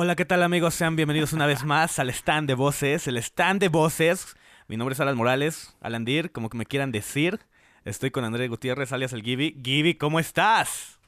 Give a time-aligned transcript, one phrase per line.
[0.00, 0.76] Hola, ¿qué tal amigos?
[0.76, 4.36] Sean bienvenidos una vez más al stand de voces, el stand de voces.
[4.68, 7.40] Mi nombre es Alan Morales, Alan Dir, como que me quieran decir.
[7.84, 9.60] Estoy con Andrés Gutiérrez, alias el Gibi.
[9.60, 11.00] Gibi, ¿cómo estás?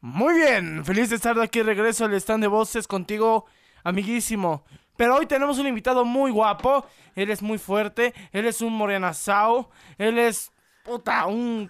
[0.00, 3.46] Muy bien, feliz de estar de aquí regreso al stand de voces contigo,
[3.82, 4.64] amiguísimo.
[4.96, 9.70] Pero hoy tenemos un invitado muy guapo, él es muy fuerte, él es un morenazao,
[9.98, 10.52] él es,
[10.84, 11.68] puta, un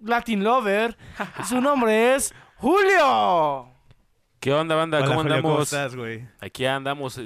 [0.00, 0.98] Latin lover.
[1.48, 3.79] Su nombre es Julio.
[4.40, 4.98] ¿Qué onda, banda?
[4.98, 5.42] Hola, ¿Cómo andamos?
[5.42, 6.26] ¿Cómo estás, güey?
[6.40, 7.18] Aquí andamos.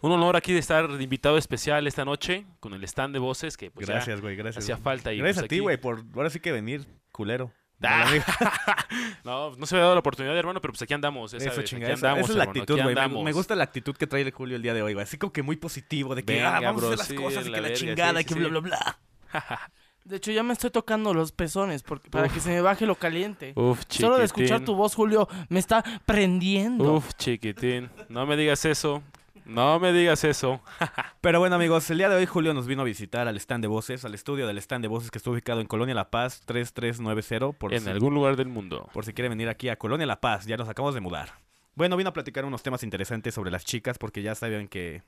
[0.00, 3.58] Un honor aquí de estar de invitado especial esta noche con el stand de voces
[3.58, 4.64] que pues gracias, güey, gracias.
[4.64, 5.12] hacía falta.
[5.12, 7.52] Y, Gracias pues, a ti, güey, por ahora sí que venir, culero.
[7.82, 8.10] Ah.
[9.24, 11.32] No, no se me había dado la oportunidad, hermano, pero pues aquí andamos.
[11.32, 11.92] ya Eso, chingada.
[11.92, 13.24] aquí Esa, andamos, esa es la hermano, actitud, aquí güey.
[13.24, 15.02] Me, gusta la actitud que trae el Julio el día de hoy, güey.
[15.02, 17.46] Así como que muy positivo, de que Venga, ah, vamos a hacer las sí, cosas
[17.46, 18.98] y la que la verga, chingada sí, y que sí, bla, bla, bla.
[20.06, 22.94] De hecho, ya me estoy tocando los pezones porque, para que se me baje lo
[22.94, 23.52] caliente.
[23.56, 24.06] Uf, chiquitín.
[24.06, 26.92] Solo de escuchar tu voz, Julio, me está prendiendo.
[26.92, 27.90] Uf, chiquitín.
[28.08, 29.02] No me digas eso.
[29.44, 30.60] No me digas eso.
[31.20, 33.68] Pero bueno, amigos, el día de hoy Julio nos vino a visitar al stand de
[33.68, 37.58] voces, al estudio del stand de voces que está ubicado en Colonia La Paz 3390.
[37.58, 38.88] Por en si, algún lugar del mundo.
[38.92, 41.32] por si quiere venir aquí a Colonia La Paz, ya nos acabamos de mudar.
[41.74, 45.02] Bueno, vino a platicar unos temas interesantes sobre las chicas, porque ya saben que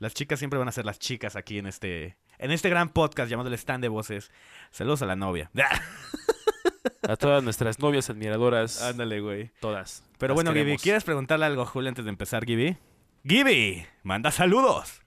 [0.00, 3.30] las chicas siempre van a ser las chicas aquí en este, en este gran podcast
[3.30, 4.32] llamado el stand de voces.
[4.70, 5.50] Saludos a la novia.
[7.08, 8.82] A todas nuestras novias admiradoras.
[8.82, 9.50] Ándale, güey.
[9.60, 10.04] Todas.
[10.18, 10.80] Pero bueno, queremos.
[10.80, 12.76] ¿quieres preguntarle algo a Julio antes de empezar, Gibi?
[13.24, 15.02] Gibi, manda saludos.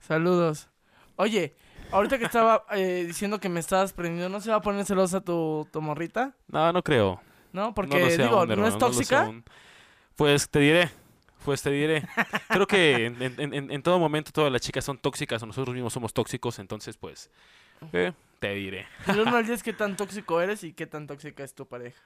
[0.00, 0.68] Saludos.
[1.16, 1.56] Oye,
[1.92, 5.20] ahorita que estaba eh, diciendo que me estabas prendiendo, ¿no se va a poner celosa
[5.20, 6.34] tu, tu morrita?
[6.48, 7.20] No, no creo.
[7.52, 7.74] ¿No?
[7.74, 9.32] Porque, No digo, aún, ¿no es tóxica?
[10.14, 10.90] Pues te diré.
[11.44, 12.02] Pues te diré.
[12.48, 15.74] Creo que en, en- en- en todo momento todas las chicas son tóxicas o nosotros
[15.74, 17.30] mismos somos tóxicos, entonces pues
[17.92, 18.86] eh, te diré.
[19.08, 22.00] 1 al 10, ¿qué tan tóxico eres y qué tan tóxica es tu pareja?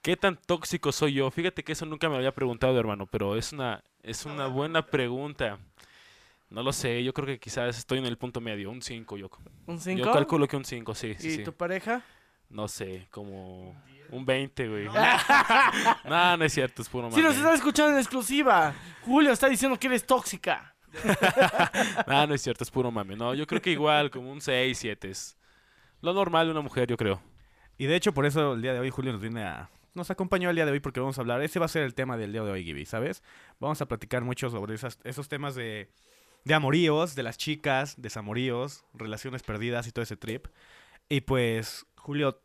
[0.00, 1.30] ¿Qué tan tóxico soy yo?
[1.30, 4.84] Fíjate que eso nunca me lo había preguntado, hermano, pero es una es una buena
[4.86, 5.58] pregunta.
[6.50, 9.30] No lo sé, yo creo que quizás estoy en el punto medio, un 5 yo.
[9.66, 10.12] ¿Un Yo 5?
[10.12, 11.44] calculo que un 5, sí, sí, ¿Y sí.
[11.44, 12.02] tu pareja?
[12.50, 13.80] No sé, como
[14.12, 14.84] un 20, güey.
[16.04, 17.36] no, no es cierto, es puro Si nos mame.
[17.38, 18.74] estás escuchando en exclusiva,
[19.04, 20.68] Julio está diciendo que eres tóxica.
[22.06, 23.16] No, no es cierto, es puro mame.
[23.16, 25.36] No, yo creo que igual, como un 6, 7 es
[26.02, 27.22] lo normal de una mujer, yo creo.
[27.78, 29.70] Y de hecho, por eso el día de hoy Julio nos viene a...
[29.94, 31.42] Nos acompañó el día de hoy porque vamos a hablar...
[31.42, 33.22] Ese va a ser el tema del día de hoy, Gibi, ¿sabes?
[33.58, 35.90] Vamos a platicar mucho sobre esas, esos temas de,
[36.44, 40.46] de amoríos, de las chicas, desamoríos, relaciones perdidas y todo ese trip.
[41.08, 42.42] Y pues, Julio,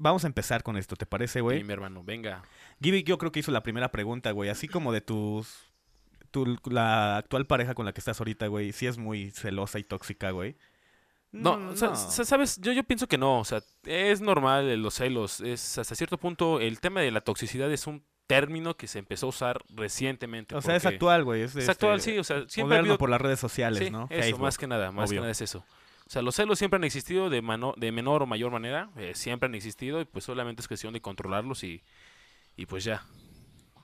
[0.00, 1.58] vamos a empezar con esto, ¿te parece, güey?
[1.58, 2.42] Sí, mi hermano, venga.
[2.80, 4.50] Gibi yo creo que hizo la primera pregunta, güey.
[4.50, 5.70] Así como de tus...
[6.32, 9.84] Tu, la actual pareja con la que estás ahorita, güey, sí es muy celosa y
[9.84, 10.56] tóxica, güey.
[11.32, 14.80] No, Mm, o sea, sa- sabes, yo, yo pienso que no, o sea, es normal
[14.82, 18.86] los celos, es hasta cierto punto el tema de la toxicidad es un término que
[18.86, 20.54] se empezó a usar recientemente.
[20.54, 21.42] O sea, es actual, güey.
[21.42, 23.90] Es, Es actual, este, sí, o sea, siempre ha habido por las redes sociales, Sí,
[23.90, 24.06] ¿no?
[24.10, 24.40] eso, Facebook.
[24.42, 25.18] más que nada, más obvio.
[25.18, 25.64] que nada es eso.
[26.10, 29.12] O sea, los celos siempre han existido de, mano- de menor o mayor manera, eh,
[29.14, 31.84] siempre han existido y pues solamente es cuestión de controlarlos y,
[32.56, 33.04] y pues ya,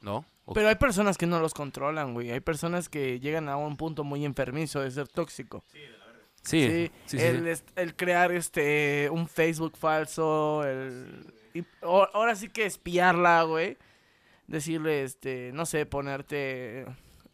[0.02, 0.24] ¿no?
[0.44, 2.32] O- Pero hay personas que no los controlan, güey.
[2.32, 5.62] Hay personas que llegan a un punto muy enfermizo de ser tóxico.
[5.70, 5.78] sí,
[6.42, 7.24] Sí, sí, sí, sí.
[7.24, 13.44] el, est- el crear este un Facebook falso, el y o- ahora sí que espiarla,
[13.44, 13.76] güey.
[14.48, 16.86] Decirle, este, no sé, ponerte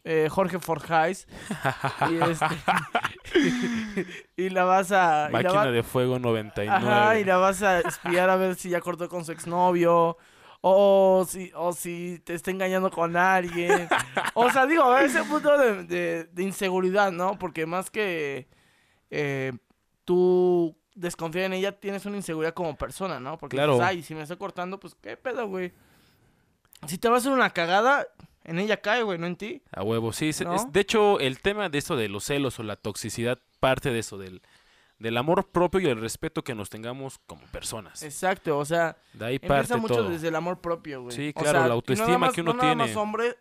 [0.05, 1.27] eh, Jorge Forjais
[2.11, 2.45] y este
[4.37, 6.69] y la vas a y la Máquina va- de fuego 99.
[6.87, 10.17] Ajá, y la vas a espiar a ver si ya cortó con su exnovio.
[10.65, 13.85] O si, o si te está engañando con alguien.
[14.33, 17.37] O sea, digo, a ese punto de, de- de inseguridad, ¿no?
[17.37, 18.47] Porque más que
[19.09, 19.51] eh,
[20.05, 23.37] tú desconfías en ella, tienes una inseguridad como persona, ¿no?
[23.37, 23.73] Porque Claro.
[23.73, 25.73] dices, ay, si me está cortando, pues qué pedo, güey.
[26.87, 28.07] Si te va a hacer una cagada,
[28.43, 29.61] en ella cae, güey, no en ti.
[29.71, 30.31] A huevo, sí.
[30.43, 30.55] ¿No?
[30.55, 33.99] es- de hecho, el tema de esto de los celos o la toxicidad parte de
[33.99, 34.41] eso, del,
[34.99, 38.03] del amor propio y el respeto que nos tengamos como personas.
[38.03, 40.09] Exacto, o sea, De ahí parte Empieza mucho todo.
[40.09, 41.15] desde el amor propio, güey.
[41.15, 42.95] Sí, O claro, sea, la autoestima no más- que uno no tiene.
[42.95, 43.35] hombre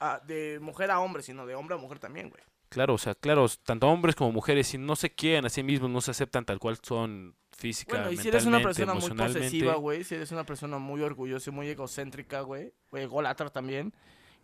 [0.00, 2.42] a- de mujer a hombre, sino de hombre a mujer también, güey.
[2.68, 5.88] Claro, o sea, claro, tanto hombres como mujeres, si no se quieren a sí mismos,
[5.88, 9.74] no se aceptan tal cual son física, Bueno, y si eres una persona muy posesiva,
[9.76, 13.94] güey, si eres una persona muy orgullosa y muy egocéntrica, güey, güey, ególatra también.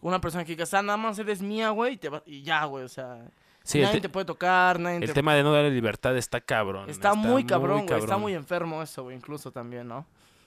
[0.02, 2.64] Una persona que diga, ah, nada más eres mía, güey, y, te va- y ya,
[2.66, 3.25] güey, o sea,
[3.64, 5.12] Sí, nadie te- te puede tocar, nadie el te...
[5.14, 6.90] tema de no darle libertad está cabrón.
[6.90, 10.04] Está, muy cabrón, güey, está muy enfermo eso, güey, incluso también, ¿no?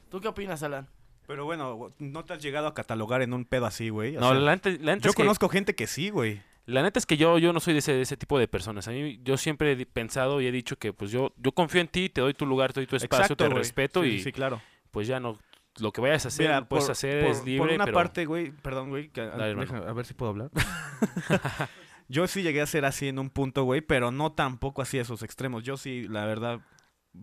[0.09, 0.87] ¿Tú qué opinas, Alan?
[1.25, 4.11] Pero bueno, no te has llegado a catalogar en un pedo así, güey.
[4.13, 6.41] No, sea, la neta, la neta yo es que, conozco gente que sí, güey.
[6.67, 8.87] la neta es que yo, yo no soy de ese, de ese tipo de personas.
[8.87, 11.87] A mí, yo siempre he pensado y he dicho que pues yo, yo confío en
[11.87, 14.31] ti, te doy tu lugar, te doy tu espacio, Exacto, te respeto Sí, y Sí,
[14.33, 14.61] claro.
[14.91, 15.39] pues ya no,
[15.79, 17.95] lo que vayas a hacer, Mira, puedes por- hacer, por- es libre, Por una pero...
[17.95, 19.73] parte, güey, perdón, güey, que- Dale, hermano.
[19.73, 20.49] deja- a ver si puedo hablar.
[22.07, 25.01] yo sí llegué a ser así en un punto, güey, pero no tampoco así a
[25.01, 25.63] esos extremos.
[25.63, 26.61] Yo sí, la verdad,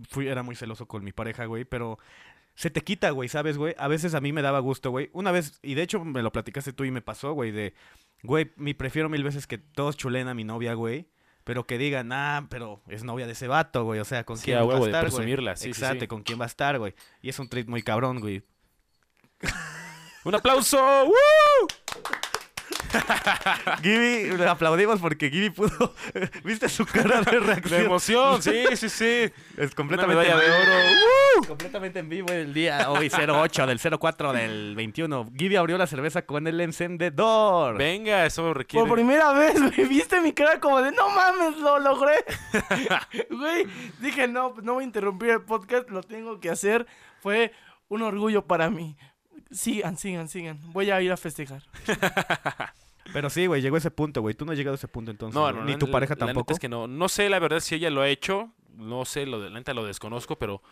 [0.09, 1.99] fui, era muy celoso con mi pareja, güey, pero
[2.55, 3.75] se te quita, güey, ¿sabes, güey?
[3.79, 5.09] A veces a mí me daba gusto, güey.
[5.13, 7.75] Una vez, y de hecho me lo platicaste tú y me pasó, güey, de,
[8.23, 11.09] güey, me prefiero mil veces que todos chulen a mi novia, güey.
[11.45, 13.99] Pero que digan, ah, pero es novia de ese vato, güey.
[14.01, 15.11] O sea, ¿con Sí, quién a va a huevo, de estar, güey?
[15.13, 16.07] presumirla, sí, sí, Exacto, sí.
[16.07, 16.95] ¿con quién va a estar, güey?
[17.21, 18.43] Y es un trip muy cabrón, güey.
[20.25, 20.79] ¡Un aplauso!
[21.05, 21.13] ¡Woo!
[23.83, 25.95] Gibi, le aplaudimos porque Gibi pudo.
[26.45, 27.81] ¿Viste su cara de De reacción?
[27.83, 29.05] emoción, sí, sí, sí.
[29.05, 30.57] Es Una completamente medalla de vivo.
[31.37, 31.49] oro.
[31.49, 35.31] Completamente en vivo el día hoy 08 del 04 del 21.
[35.37, 37.77] Gibi abrió la cerveza con el encendedor.
[37.77, 38.87] Venga, eso requiere...
[38.87, 42.13] Por primera vez, güey, viste mi cara como de no mames, lo logré.
[43.31, 43.67] Güey,
[44.01, 46.87] dije, no, pues no voy a interrumpir el podcast, lo tengo que hacer.
[47.21, 47.53] Fue
[47.89, 48.97] un orgullo para mí.
[49.51, 50.59] Sigan, sigan, sigan.
[50.73, 51.63] Voy a ir a festejar.
[53.13, 54.35] Pero sí, güey, llegó ese punto, güey.
[54.35, 55.35] Tú no has llegado a ese punto entonces.
[55.35, 56.53] No, no, Ni la- tu pareja la neta tampoco.
[56.55, 56.87] es que no.
[56.89, 58.51] No sé la verdad si ella lo ha hecho.
[58.77, 60.63] No sé, lo de la neta lo desconozco, pero.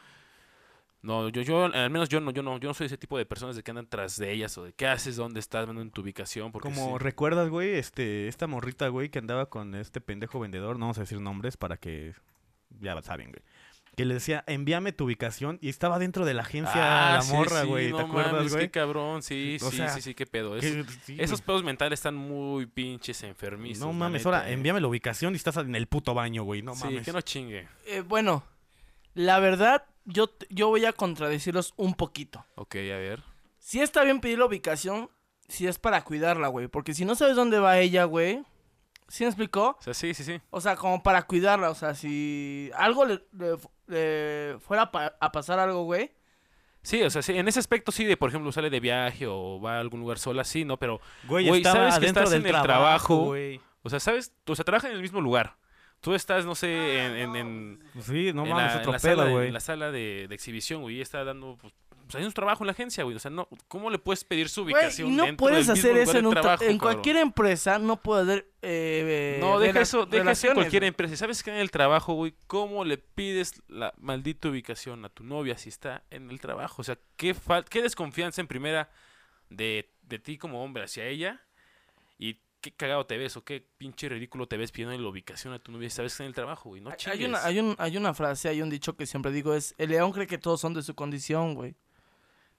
[1.03, 3.25] No, yo, yo, al menos yo no, yo no, yo no soy ese tipo de
[3.25, 5.91] personas de que andan tras de ellas o de qué haces, dónde estás, dónde en
[5.91, 7.03] tu ubicación, porque Como sí.
[7.03, 11.03] recuerdas, güey, este, esta morrita, güey, que andaba con este pendejo vendedor, no vamos a
[11.03, 12.13] decir nombres para que
[12.81, 13.43] ya saben, güey.
[13.97, 16.73] Que le decía, envíame tu ubicación y estaba dentro de la agencia
[17.13, 17.91] Ah, la sí, morra, sí, güey.
[17.91, 18.65] no ¿Te acuerdas, mames, güey?
[18.67, 20.57] Qué cabrón, sí, O sí, sea, sí, sí, qué pedo.
[20.57, 23.85] Es- Que- sí, esos pedos mentales están muy pinches enfermizos.
[23.87, 24.53] No mames, ahora eh.
[24.53, 26.63] envíame la ubicación y estás en el puto baño, güey.
[26.63, 27.05] No sí, mames.
[27.05, 27.69] que no chingue.
[27.87, 28.45] Eh, bueno,
[29.15, 32.47] la verdad, yo, yo voy a contradecirlos un poquito.
[32.55, 33.23] Ok, a ver.
[33.59, 35.11] Si está bien pedir la ubicación,
[35.49, 36.69] si es para cuidarla, güey.
[36.69, 38.43] Porque si no sabes dónde va ella, güey.
[39.11, 39.77] ¿Sí me explicó?
[39.79, 40.41] O sea, sí, sí, sí.
[40.51, 41.71] O sea, como para cuidarla.
[41.71, 43.57] O sea, si algo le, le-
[43.89, 46.13] le fuera pa- a pasar algo, güey.
[46.83, 49.61] Sí, o sea, sí, en ese aspecto sí, de por ejemplo, sale de viaje o
[49.61, 50.79] va a algún lugar sola, sí, ¿no?
[50.79, 53.17] Pero Güey, Güey, estaba sabes que estás del en el trabajo, trabajo.
[53.27, 53.61] güey.
[53.83, 54.33] O sea, ¿sabes?
[54.47, 55.57] O sea, trabajan en el mismo lugar.
[56.01, 58.99] Tú estás, no sé, en, en, en, Sí, no en mames, la, en otro la
[58.99, 59.49] pedo, sala, de- güey.
[59.49, 61.75] en la sala de, de exhibición, güey, está dando, pues,
[62.11, 63.17] pues, haciendo su trabajo en la agencia, güey.
[63.17, 66.17] O sea, no, ¿cómo le puedes pedir su ubicación no dentro puedes del hacer eso
[66.17, 66.79] en, de un tra- trabajo, en cabrón?
[66.95, 67.79] cualquier empresa.
[67.79, 68.49] No puede haber.
[68.63, 70.89] eh, No, deja eso, deja eso en cualquier güey.
[70.89, 71.17] empresa.
[71.17, 72.35] ¿Sabes que en el trabajo, güey?
[72.47, 76.83] ¿Cómo le pides la maldita ubicación a tu novia si está en el trabajo?
[76.83, 78.91] O sea, ¿qué, fal- qué desconfianza en primera
[79.49, 81.41] de, de ti como hombre hacia ella?
[82.19, 85.59] Y qué cagado te ves o qué pinche ridículo te ves pidiendo la ubicación a
[85.59, 86.83] tu novia si sabes que está en el trabajo, güey.
[86.83, 86.97] No Hay-.
[87.13, 89.89] Hay una, hay, un, hay una frase, hay un dicho que siempre digo: es el
[89.89, 91.75] león cree que todos son de su condición, güey.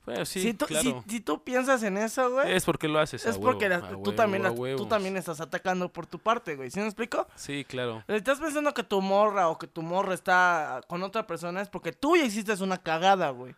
[0.05, 1.03] Bueno, sí, si, tú, si- claro.
[1.07, 2.51] si tú piensas en eso, güey.
[2.53, 4.85] Es porque lo haces, a Es porque huevo, la- a tú, huevo, también la- tú
[4.87, 6.71] también estás atacando por tu parte, güey.
[6.71, 7.27] ¿Sí me explico?
[7.35, 8.03] Sí, claro.
[8.07, 11.91] Estás pensando que tu morra o que tu morra está con otra persona es porque
[11.91, 13.55] tú ya hiciste una cagada, güey.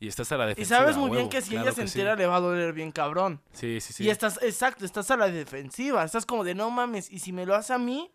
[0.00, 0.78] Y estás a la Y defensiva.
[0.78, 1.98] sabes a muy bien que si claro ella se sí.
[1.98, 3.40] entera le va a doler bien cabrón.
[3.52, 4.04] Sí, sí, sí.
[4.04, 6.04] Y estás, exacto, estás a la defensiva.
[6.04, 7.10] Estás como de no mames.
[7.10, 8.10] Y si me lo hace a mí,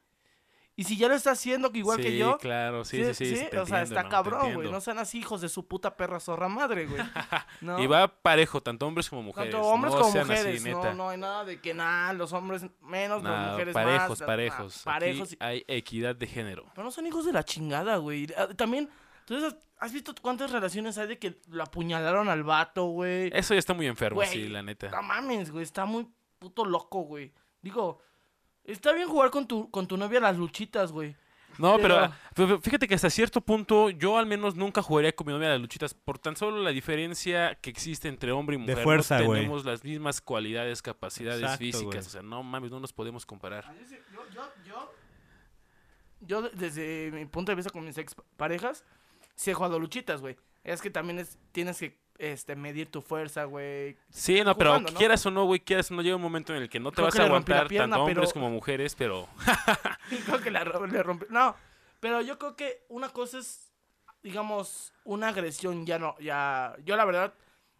[0.75, 2.37] y si ya lo está haciendo igual que Sí, yo.
[2.39, 3.35] claro, sí, sí, sí.
[3.37, 4.71] sí, te o sea, está cabrón, güey.
[4.71, 7.01] No sean así hijos de su puta perra zorra madre, güey.
[7.61, 7.79] ¿No?
[7.81, 9.51] Y va parejo, tanto hombres como mujeres.
[9.51, 10.93] Tanto hombres no como mujeres, así, no, neta.
[10.95, 14.19] no hay nada de que nada, los hombres menos, las mujeres parejos, más.
[14.21, 14.75] nah, parejos.
[14.77, 15.33] Aquí parejos.
[15.33, 16.65] y- hay equidad de género.
[16.73, 18.27] Pero no son hijos de la chingada, güey.
[18.35, 18.89] Ah, También,
[19.27, 23.29] entonces, ¿has visto cuántas relaciones hay de que lo apuñalaron al vato, güey?
[23.33, 24.89] Eso ya está muy enfermo, Güey, sí, la neta.
[24.89, 26.07] No mames, güey, está muy
[26.39, 27.31] puto loco, güey.
[27.61, 27.99] Digo,
[28.63, 31.15] está bien jugar con tu, con tu novia a las luchitas, güey.
[31.59, 35.49] No, pero, fíjate que hasta cierto punto yo al menos nunca jugaría con mi novia
[35.49, 38.79] a las luchitas por tan solo la diferencia que existe entre hombre y mujer.
[38.81, 39.41] fuerza, no güey.
[39.41, 42.07] tenemos las mismas cualidades, capacidades Exacto, físicas.
[42.07, 43.71] O sea, no mames, no nos podemos comparar.
[44.11, 44.91] Yo, yo, yo,
[46.21, 48.83] yo de- desde mi punto de vista con mis ex parejas,
[49.35, 50.35] sí he jugado luchitas, güey.
[50.63, 51.99] Es que también es, tienes que
[52.31, 53.97] este, medir tu fuerza, güey.
[54.09, 54.87] Sí, no, pero ¿no?
[54.89, 56.95] quieras o no, güey, quieras o no, llega un momento en el que no te
[56.95, 59.27] Creo vas a aguantar pierna, tanto hombres pero- como mujeres, pero
[60.25, 61.03] Creo que la le.
[61.29, 61.55] No,
[61.99, 63.71] pero yo creo que una cosa es,
[64.21, 66.75] digamos, una agresión, ya no, ya.
[66.85, 67.33] Yo la verdad,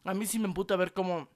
[0.03, 1.29] a mí sí me emputa ver cómo.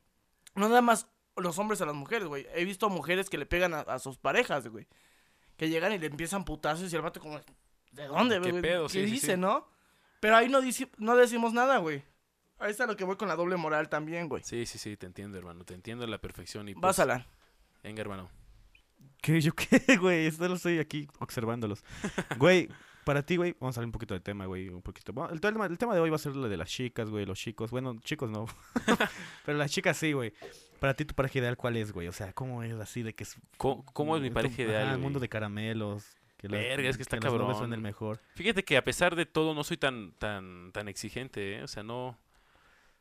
[0.56, 2.48] No nada más los hombres a las mujeres, güey.
[2.56, 4.88] He visto mujeres que le pegan a, a sus parejas, güey.
[5.56, 7.40] Que llegan y le empiezan putazos y el vato como.
[7.92, 8.62] ¿De dónde, ¿Qué güey?
[8.62, 8.88] pedo?
[8.88, 9.38] ¿Qué Sí, dice, sí.
[9.40, 9.68] no?
[10.20, 10.60] Pero ahí no,
[10.98, 12.04] no decimos nada, güey.
[12.60, 14.44] Ahí está lo que voy con la doble moral también, güey.
[14.44, 17.06] sí, sí, sí, te entiendo, hermano, te entiendo a la perfección y pues, Vas a
[17.06, 17.28] la.
[17.84, 18.30] venga, hermano.
[19.22, 19.40] ¿Qué?
[19.42, 20.32] ¿Yo qué, güey?
[20.32, 21.84] Solo estoy aquí observándolos.
[22.38, 22.70] Güey,
[23.04, 24.70] para ti, güey, vamos a hablar un poquito del tema, güey.
[24.70, 25.14] Un poquito.
[25.14, 27.26] Bueno, el, tema, el tema de hoy va a ser lo de las chicas, güey,
[27.26, 27.72] los chicos.
[27.72, 28.46] Bueno, chicos no.
[29.46, 30.34] Pero las chicas sí, güey.
[30.80, 32.08] Para ti, tu pareja ideal, ¿cuál es, güey?
[32.08, 33.38] O sea, ¿cómo es así de que es.
[33.58, 34.84] ¿Cómo, cómo es mi pareja ideal?
[34.84, 35.02] el güey?
[35.02, 36.06] mundo de caramelos.
[36.38, 37.56] Que las- Verga, es que está nubes cabrón.
[37.56, 38.20] son el mejor.
[38.36, 41.64] Fíjate que a pesar de todo no soy tan tan tan exigente, ¿eh?
[41.64, 42.16] o sea, no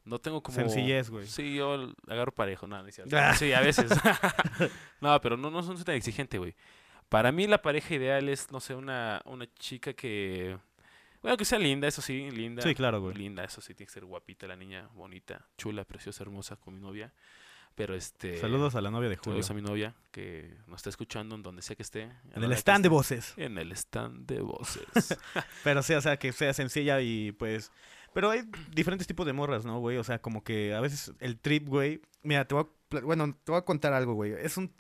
[0.06, 0.54] No tengo como...
[0.54, 1.26] Sencillez, güey.
[1.26, 3.16] Sí, yo agarro parejo, nada, no es cierto.
[3.18, 3.34] Ah.
[3.34, 3.90] Sí, a veces.
[5.00, 6.54] no, pero no, no soy tan exigente, güey.
[7.08, 10.56] Para mí la pareja ideal es, no sé, una, una chica que...
[11.22, 12.62] Bueno, que sea linda, eso sí, linda.
[12.62, 13.16] Sí, claro, güey.
[13.16, 16.80] Linda, eso sí, tiene que ser guapita la niña, bonita, chula, preciosa, hermosa, con mi
[16.80, 17.12] novia.
[17.74, 18.38] Pero este...
[18.38, 19.42] Saludos a la novia de Julio.
[19.42, 22.10] Saludos a mi novia que nos está escuchando en donde sea que esté.
[22.32, 23.34] En el stand de voces.
[23.36, 25.18] En el stand de voces.
[25.64, 27.72] Pero sí, o sea, que sea sencilla y pues...
[28.16, 28.44] Pero hay
[28.74, 29.98] diferentes tipos de morras, ¿no, güey?
[29.98, 32.00] O sea, como que a veces el trip, güey...
[32.22, 33.00] Mira, te voy a...
[33.02, 34.32] Bueno, te voy a contar algo, güey.
[34.32, 34.72] Es un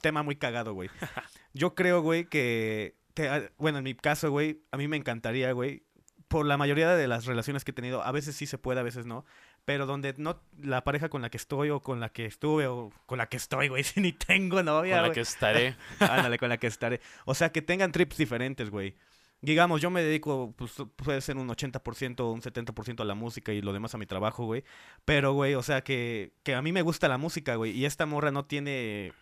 [0.00, 0.88] tema muy cagado, güey.
[1.52, 2.96] Yo creo, güey, que...
[3.12, 5.82] te- a- bueno, en mi caso, güey, a mí me encantaría, güey,
[6.28, 8.84] por la mayoría de las relaciones que he tenido, a veces sí se puede, a
[8.84, 9.26] veces no,
[9.66, 12.90] pero donde no la pareja con la que estoy o con la que estuve o
[13.04, 15.14] con la que estoy, güey, si ni tengo novia, con la güey.
[15.14, 15.76] que estaré.
[16.00, 17.02] Ándale, con la que estaré.
[17.26, 18.96] O sea, que tengan trips diferentes, güey.
[19.40, 23.52] Digamos, yo me dedico, pues puede ser un 80% o un 70% a la música
[23.52, 24.64] y lo demás a mi trabajo, güey.
[25.04, 27.70] Pero, güey, o sea, que, que a mí me gusta la música, güey.
[27.70, 29.12] Y esta morra no tiene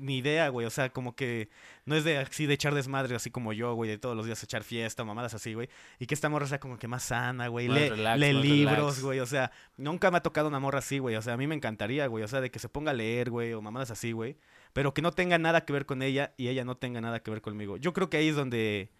[0.00, 0.66] ni idea, güey.
[0.66, 1.48] O sea, como que
[1.84, 4.42] no es de así de echar desmadre, así como yo, güey, de todos los días
[4.42, 5.68] echar fiesta, mamadas así, güey.
[5.98, 7.68] Y que esta morra sea como que más sana, güey.
[7.68, 9.02] Lee, relax, lee libros, relax.
[9.02, 9.20] güey.
[9.20, 11.16] O sea, nunca me ha tocado una morra así, güey.
[11.16, 12.24] O sea, a mí me encantaría, güey.
[12.24, 14.36] O sea, de que se ponga a leer, güey, o mamadas así, güey.
[14.72, 17.30] Pero que no tenga nada que ver con ella y ella no tenga nada que
[17.30, 17.76] ver conmigo.
[17.76, 18.90] Yo creo que ahí es donde,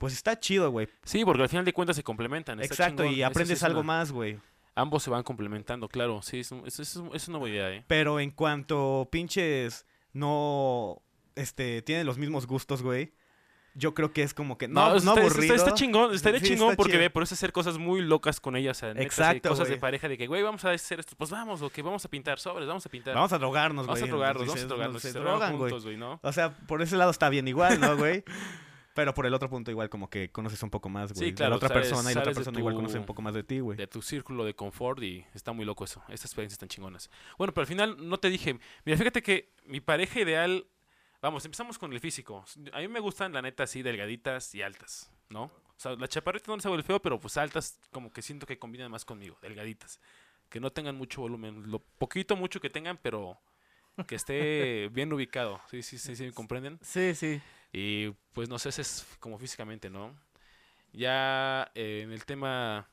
[0.00, 0.88] pues está chido, güey.
[1.04, 2.58] Sí, porque al final de cuentas se complementan.
[2.58, 3.18] está Exacto, chingón.
[3.18, 4.38] y aprendes es algo una- más, güey.
[4.74, 6.22] Ambos se van complementando, claro.
[6.22, 7.84] Sí, es, un- es, es, un- es una buena idea, ¿eh?
[7.86, 11.02] Pero en cuanto pinches no,
[11.34, 13.12] este, tienen los mismos gustos, güey.
[13.74, 15.54] Yo creo que es como que no, no, está, está- aburrido.
[15.54, 18.78] está chingón, estaría Sí, chingón porque ve, por eso hacer cosas muy locas con ellas.
[18.78, 21.14] o sea, neta, sí, Exacto, cosas de pareja de que, güey, vamos a hacer esto.
[21.16, 23.14] Pues vamos, que vamos a pintar sobres, vamos a pintar.
[23.14, 24.00] Vamos a drogarnos, güey.
[24.00, 25.02] Vamos a drogarnos, vamos a drogarnos.
[25.02, 26.18] Se Se drogan güey, ¿no?
[26.22, 28.24] O sea, por ese lado está bien igual, ¿no, güey?
[28.94, 31.26] Pero por el otro punto igual como que conoces un poco más, güey.
[31.26, 33.34] Sí, de claro, la otra persona y la otra persona igual conoce un poco más
[33.34, 33.76] de ti, güey.
[33.76, 36.02] de tu círculo de confort y está muy loco eso.
[36.08, 37.10] Estas experiencias están chingonas.
[37.38, 40.66] Bueno, pero al final no te dije, mira, fíjate que mi pareja ideal,
[41.22, 42.44] vamos, empezamos con el físico.
[42.72, 45.44] A mí me gustan, la neta, así, delgaditas y altas, ¿no?
[45.44, 48.46] O sea, la chaparrita no les hago el feo, pero pues altas como que siento
[48.46, 50.00] que combinan más conmigo, delgaditas.
[50.48, 53.38] Que no tengan mucho volumen, lo poquito, mucho que tengan, pero
[54.06, 55.60] que esté bien ubicado.
[55.70, 56.78] Sí, sí, sí, sí, ¿me comprenden?
[56.82, 57.40] Sí, sí.
[57.72, 60.14] Y pues no sé, ese es como físicamente, ¿no?
[60.92, 62.88] Ya eh, en el tema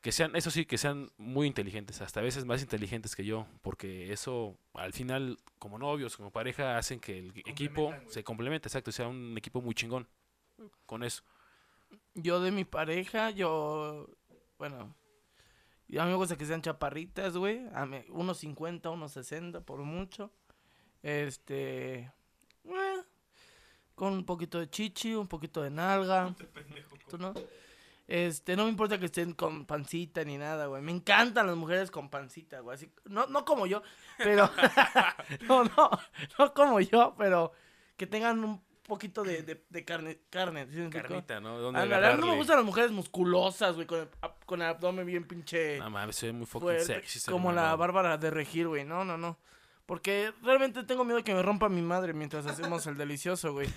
[0.00, 3.48] que sean, eso sí, que sean muy inteligentes, hasta a veces más inteligentes que yo,
[3.62, 8.92] porque eso al final, como novios, como pareja, hacen que el equipo se complemente, exacto,
[8.92, 10.06] sea un equipo muy chingón
[10.86, 11.24] con eso.
[12.14, 14.08] Yo de mi pareja, yo.
[14.58, 14.94] Bueno.
[15.88, 17.66] Y a mí me gusta que sean chaparritas, güey.
[17.74, 20.32] A mí, unos 50, unos 60, por mucho.
[21.02, 22.10] Este.
[23.96, 26.32] Con un poquito de chichi, un poquito de nalga.
[27.08, 27.34] ¿Tú no?
[28.06, 30.80] Este, no me importa que estén con pancita ni nada, güey.
[30.80, 32.76] Me encantan las mujeres con pancita, güey.
[32.76, 33.82] Así, no, no como yo,
[34.18, 34.48] pero.
[35.48, 35.90] no, no,
[36.38, 37.52] no como yo, pero
[37.96, 40.66] que tengan un poquito de, de, de carne, carne.
[40.70, 40.88] ¿sí?
[40.90, 41.58] Carnita, ¿no?
[41.58, 44.08] ¿Dónde Ándale, a mí no me gustan las mujeres musculosas, güey, con el,
[44.44, 47.30] con el abdomen bien pinche No mames, se ve muy fucking fuerte, sexy.
[47.30, 47.74] como la.
[47.74, 48.84] Bárbara de Regir, güey.
[48.84, 49.38] No, no, no.
[49.86, 53.68] Porque realmente tengo miedo que me rompa mi madre mientras hacemos el delicioso, güey.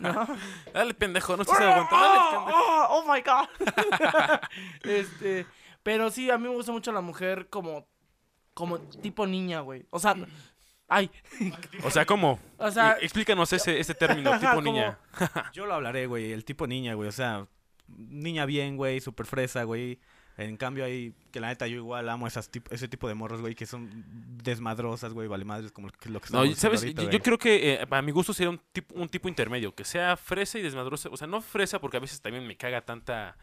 [0.00, 0.26] ¿No?
[0.74, 2.04] Dale, pendejo, no estás aguantando.
[2.04, 2.58] Dale, ¡Oh, pendejo.
[2.58, 4.40] oh, oh my god.
[4.82, 5.46] este,
[5.82, 7.86] pero sí, a mí me gusta mucho la mujer como
[8.52, 9.84] como tipo niña, güey.
[9.90, 10.14] O sea,
[10.88, 11.10] ay,
[11.82, 12.38] O sea, ¿cómo?
[12.58, 14.98] o sea, Y- Explícanos ese, ese término, tipo como- niña.
[15.52, 17.46] Yo lo hablaré, güey, el tipo niña, güey, o sea,
[17.88, 19.98] niña bien, güey, súper fresa, güey.
[20.36, 23.40] En cambio ahí, que la neta yo igual amo esas tip- ese tipo de morros,
[23.40, 23.88] güey, que son
[24.42, 26.82] desmadrosas, güey, vale madres, como lo que, lo que No, ¿sabes?
[26.82, 29.84] Yo, yo creo que eh, a mi gusto sería un tipo, un tipo intermedio, que
[29.84, 31.08] sea fresa y desmadrosa.
[31.10, 33.36] O sea, no fresa porque a veces también me caga tanta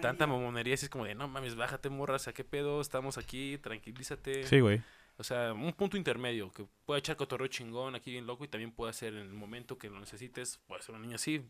[0.00, 0.74] tanta mamonería.
[0.74, 2.80] Así es como de, no mames, bájate, morras, ¿a qué pedo?
[2.80, 4.44] Estamos aquí, tranquilízate.
[4.46, 4.80] Sí, güey.
[5.18, 8.70] O sea, un punto intermedio, que pueda echar cotorreo chingón aquí bien loco y también
[8.72, 11.44] puede ser en el momento que lo necesites, puede ser una niña así,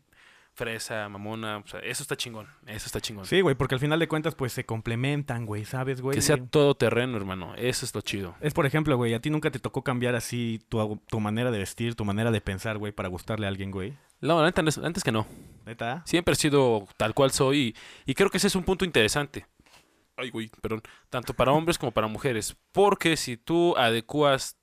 [0.59, 1.57] fresa, mamona.
[1.57, 3.25] O sea, eso está chingón, eso está chingón.
[3.25, 6.13] Sí, güey, porque al final de cuentas, pues se complementan, güey, ¿sabes, güey?
[6.15, 7.55] que sea todo terreno, hermano.
[7.55, 8.35] Eso es lo chido.
[8.41, 11.59] Es por ejemplo, güey, a ti nunca te tocó cambiar así tu, tu manera de
[11.59, 13.93] vestir, tu manera de pensar, güey, para gustarle a alguien, güey.
[14.21, 15.25] No, la neta, no es- antes que no.
[15.65, 16.03] ¿Neta?
[16.05, 17.73] Siempre he sido tal cual soy
[18.05, 19.45] y, y creo que ese es un punto interesante.
[20.17, 20.81] Ay, güey, perdón.
[21.09, 22.57] Tanto para hombres como para mujeres.
[22.73, 24.57] Porque si tú adecuas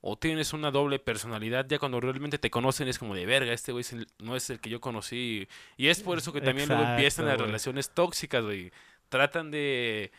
[0.00, 3.72] o tienes una doble personalidad, ya cuando realmente te conocen es como de verga, este
[3.72, 3.84] güey
[4.18, 5.48] no es el que yo conocí.
[5.76, 8.70] Y es por eso que también luego Exacto, empiezan las relaciones tóxicas, güey.
[9.08, 10.12] Tratan de,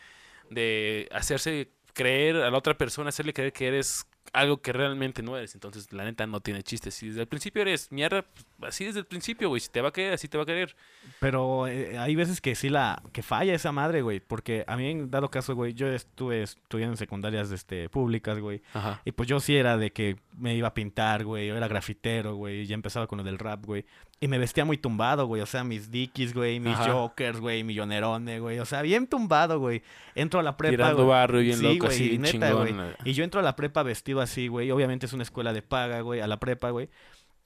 [0.50, 5.36] de hacerse creer a la otra persona, hacerle creer que eres algo que realmente no
[5.36, 5.54] eres.
[5.54, 6.90] Entonces, la neta no tiene chiste.
[6.90, 8.24] Si desde el principio eres mierda,
[8.58, 9.60] pues, así desde el principio, güey.
[9.60, 10.76] Si te va a querer, así te va a querer.
[11.18, 14.88] Pero eh, hay veces que sí la que falla esa madre, güey, porque a mí
[14.88, 19.00] en dado caso, güey, yo estuve estudiando en secundarias este públicas, güey, Ajá.
[19.04, 22.34] y pues yo sí era de que me iba a pintar, güey, yo era grafitero,
[22.36, 23.84] güey, ya empezaba con lo del rap, güey,
[24.22, 26.92] y me vestía muy tumbado, güey, o sea, mis dickies, güey, mis Ajá.
[26.92, 29.82] jokers, güey, millonerone, güey, o sea, bien tumbado, güey.
[30.14, 31.08] Entro a la prepa, Tirando güey.
[31.08, 32.76] barrio bien Sí, loco, güey, así, neta, chingón.
[32.76, 32.90] güey.
[33.04, 34.70] Y yo entro a la prepa vestido así, güey.
[34.70, 36.90] Obviamente es una escuela de paga, güey, a la prepa, güey.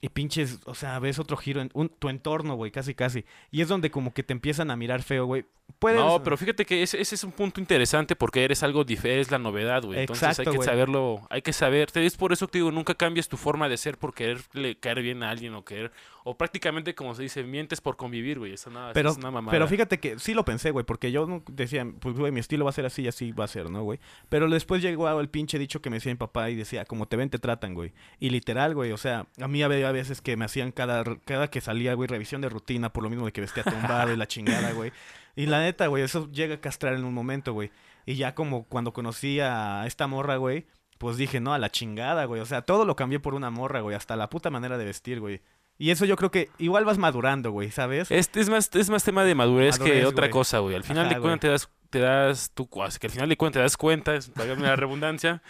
[0.01, 3.23] Y pinches, o sea, ves otro giro en un- tu entorno, güey, casi, casi.
[3.49, 5.45] Y es donde como que te empiezan a mirar feo, güey.
[5.79, 5.99] Puedes...
[5.99, 9.31] No, pero fíjate que ese, ese es un punto interesante porque eres algo diferente, es
[9.31, 10.01] la novedad, güey.
[10.01, 10.67] Entonces hay Exacto, que güey.
[10.69, 11.89] saberlo, hay que saber.
[11.89, 14.77] te- Es por eso que te digo, nunca cambies tu forma de ser por quererle
[14.77, 15.91] caer bien a alguien o querer,
[16.27, 18.51] o prácticamente como se dice, mientes por convivir, güey.
[18.53, 19.51] Eso nada, Pero, es una mamada.
[19.51, 22.71] pero fíjate que sí lo pensé, güey, porque yo decía, pues, güey, mi estilo va
[22.71, 23.99] a ser así y así va a ser, ¿no, güey?
[24.27, 27.15] Pero después llegó el pinche dicho que me decía mi papá y decía, como te
[27.15, 27.93] ven, te tratan, güey.
[28.19, 31.61] Y literal, güey, o sea, a mí había veces que me hacían cada, cada que
[31.61, 34.71] salía, güey, revisión de rutina por lo mismo de que vestía tumbado y la chingada,
[34.73, 34.91] güey.
[35.35, 37.69] Y la neta, güey, eso llega a castrar en un momento, güey.
[38.07, 40.65] Y ya como cuando conocí a esta morra, güey,
[40.97, 42.41] pues dije, no, a la chingada, güey.
[42.41, 43.95] O sea, todo lo cambié por una morra, güey.
[43.95, 45.41] Hasta la puta manera de vestir, güey.
[45.77, 48.09] Y eso yo creo que igual vas madurando, güey, ¿sabes?
[48.09, 50.31] Este es más, es más tema de madurez, Madurez, que otra güey.
[50.31, 50.75] cosa, güey.
[50.75, 53.59] Al final Ajá, de cuentas te das, te das tú, que al final de cuentas
[53.59, 55.41] te das cuenta, es la redundancia,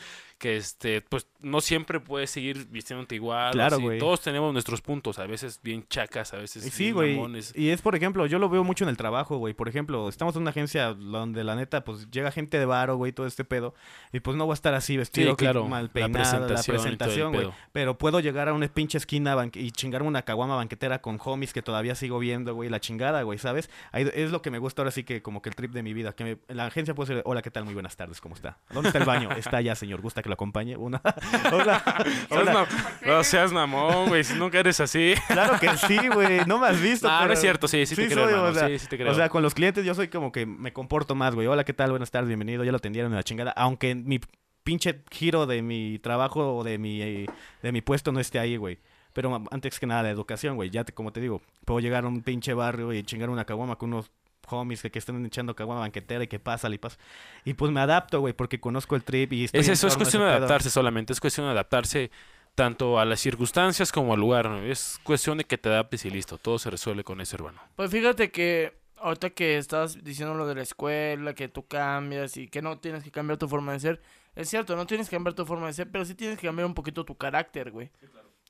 [0.46, 3.54] que este, pues no siempre puedes seguir vistiéndote igual.
[3.54, 3.98] Claro, güey.
[3.98, 7.42] Todos tenemos nuestros puntos, a veces bien chacas, a veces Y Sí, bien güey.
[7.56, 9.56] Y es, por ejemplo, yo lo veo mucho en el trabajo, güey.
[9.56, 13.12] Por ejemplo, estamos en una agencia donde la neta, pues llega gente de varo, güey,
[13.12, 13.74] todo este pedo.
[14.14, 17.50] Y pues no voy a estar así vestido, Sí, claro, mal peinado, la presentación güey.
[17.72, 21.64] Pero puedo llegar a una pinche esquina y chingarme una caguama banquetera con homies que
[21.64, 22.70] todavía sigo viendo, güey.
[22.70, 23.72] La chingada, güey, ¿sabes?
[23.92, 25.94] Ahí es lo que me gusta ahora sí que como que el trip de mi
[25.94, 26.14] vida.
[26.14, 27.66] Que me- la agencia puede ser, hola, ¿qué tal?
[27.66, 28.60] Muy buenas tardes, ¿cómo está?
[28.70, 29.30] ¿Dónde está el baño?
[29.56, 30.02] Está allá, señor.
[30.02, 30.78] ¿Gusta que lo acompañe?
[30.78, 31.02] Una...
[31.52, 31.84] hola.
[32.30, 32.68] Hola.
[33.06, 35.16] No seas mamón, güey, si nunca eres así.
[35.28, 36.46] Claro que sí, güey.
[36.46, 37.08] No me has visto.
[37.08, 38.98] No, no pero- es cierto, sí, sí te creo, soy, o sea, sí, sí te
[38.98, 39.12] creo.
[39.12, 41.48] O sea, con los clientes yo soy como que me comporto más, güey.
[41.48, 41.90] Hola, ¿qué tal?
[41.90, 42.64] Buenas tardes, bienvenido.
[42.64, 43.52] Ya lo atendieron en la chingada.
[43.52, 44.20] Aunque mi
[44.64, 48.80] pinche giro de mi trabajo o de mi, de mi puesto no esté ahí, güey.
[49.14, 50.70] Pero antes que nada, la educación, güey.
[50.70, 53.78] Ya, te, como te digo, puedo llegar a un pinche barrio y chingar una caguama
[53.78, 54.12] con unos
[54.50, 56.98] homies que, que están echando caguama banquetera y que pasa y pasa.
[57.44, 60.24] Y pues me adapto, güey, porque conozco el trip y estoy Es eso, es cuestión
[60.24, 60.38] de pedo.
[60.38, 62.12] adaptarse solamente, es cuestión de adaptarse
[62.56, 64.60] tanto a las circunstancias como al lugar, ¿no?
[64.60, 67.60] Es cuestión de que te adaptes y listo, todo se resuelve con eso, hermano.
[67.76, 72.48] Pues fíjate que ahorita que estás diciendo lo de la escuela, que tú cambias y
[72.48, 74.02] que no tienes que cambiar tu forma de ser,
[74.36, 76.66] es cierto, no tienes que cambiar tu forma de ser, pero sí tienes que cambiar
[76.66, 77.92] un poquito tu carácter, güey.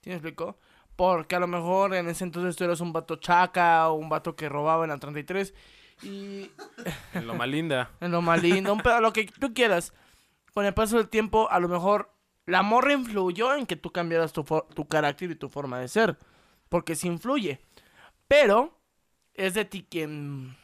[0.02, 0.58] ¿Sí me explico?
[0.96, 4.36] Porque a lo mejor en ese entonces tú eras un vato chaca o un vato
[4.36, 5.54] que robaba en la 33
[6.02, 6.50] y
[7.14, 7.92] En lo más linda.
[8.02, 9.94] en lo más lindo, un pedo, lo que tú quieras.
[10.54, 12.12] Con el paso del tiempo, a lo mejor
[12.46, 16.18] la morra influyó en que tú cambiaras tu, tu carácter y tu forma de ser.
[16.70, 17.60] Porque sí influye.
[18.28, 18.78] Pero
[19.34, 20.56] es de ti quien,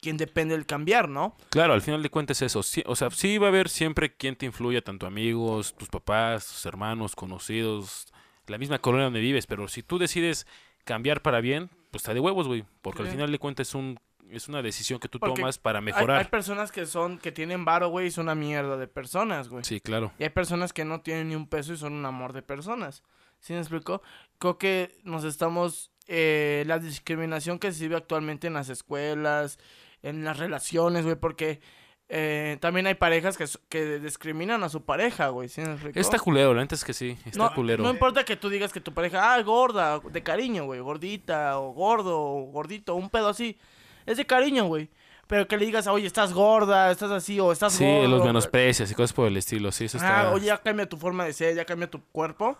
[0.00, 1.36] quien depende el cambiar, ¿no?
[1.50, 2.62] Claro, al final de cuentas es eso.
[2.62, 6.46] Sí, o sea, sí va a haber siempre quien te influya, tanto amigos, tus papás,
[6.46, 8.06] tus hermanos, conocidos,
[8.46, 10.46] la misma colonia donde vives, pero si tú decides
[10.84, 13.98] cambiar para bien, pues está de huevos, güey, porque al final de cuentas es un
[14.30, 16.18] es una decisión que tú Porque tomas para mejorar.
[16.18, 19.64] hay personas que son, que tienen varo, güey, y son una mierda de personas, güey.
[19.64, 20.12] Sí, claro.
[20.18, 23.02] Y hay personas que no tienen ni un peso y son un amor de personas.
[23.40, 24.02] ¿Sí me explico?
[24.38, 25.90] Creo que nos estamos...
[26.08, 29.58] eh, la discriminación que se vive actualmente en las escuelas,
[30.02, 31.60] en las relaciones, güey, porque
[32.08, 35.48] eh, también hay parejas que, que discriminan a su pareja, güey.
[35.48, 35.98] ¿Sí me explico?
[35.98, 37.82] Está culero, la neta es que sí, está no, culero.
[37.82, 41.72] no importa que tú digas que tu pareja, ah, gorda, de cariño, güey, gordita, o
[41.72, 43.58] gordo, o gordito, un pedo así.
[44.06, 44.88] Es de cariño, güey.
[45.26, 48.06] Pero que le digas, oye, estás gorda, estás así, o estás Sí, gordo.
[48.08, 50.28] los menosprecias y cosas por el estilo, sí, eso está...
[50.28, 52.56] Ah, oye, ya cambia tu forma de ser, ya cambia tu cuerpo.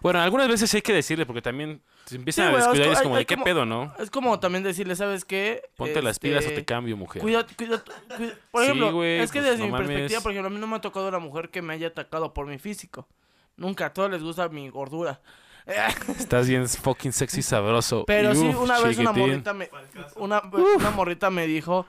[0.00, 2.92] Bueno, algunas veces sí hay que decirle porque también se empiezan Sí, a descuidar y
[2.92, 3.94] es como hay de qué como- pedo, ¿no?
[3.98, 5.62] Es como también decirle, ¿sabes qué?
[5.76, 7.20] Ponte las pilas o Este, te cambio, mujer.
[7.20, 7.82] Cuida, cuida,
[8.16, 9.86] cuida- Por Sí, ejemplo, es que pues, desde no mi mames.
[9.88, 12.32] perspectiva, por ejemplo, a mí no me ha tocado una mujer que me haya atacado
[12.32, 13.06] por mi físico.
[13.56, 15.20] Nunca, a todos les gusta mi gordura.
[16.18, 18.04] Estás bien fucking sexy sabroso.
[18.06, 19.70] Pero Y sí, uf, una vez una morrita me,
[20.16, 20.42] una,
[20.76, 21.86] una morrita me dijo,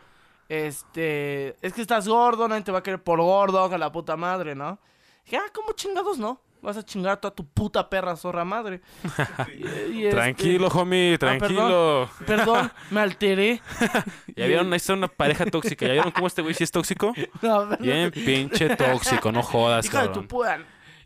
[0.49, 4.15] este, es que estás gordo, nadie te va a querer por gordo, que la puta
[4.15, 4.79] madre, ¿no?
[5.25, 6.39] Dije, ah, ¿cómo chingados no?
[6.61, 8.81] Vas a chingar a toda tu puta perra zorra madre.
[9.55, 12.09] Y- y este- Tranquilo, homie, tranquilo.
[12.25, 13.61] Perdón, me alteré.
[14.35, 14.71] ¿Ya vieron?
[14.73, 15.85] Ahí está una pareja tóxica.
[15.85, 17.13] ¿Ya vieron cómo este güey sí es tóxico?
[17.41, 17.67] No.
[17.77, 20.27] Bien pinche tóxico, no jodas, Hija de tu cabrón.
[20.27, 20.59] puta.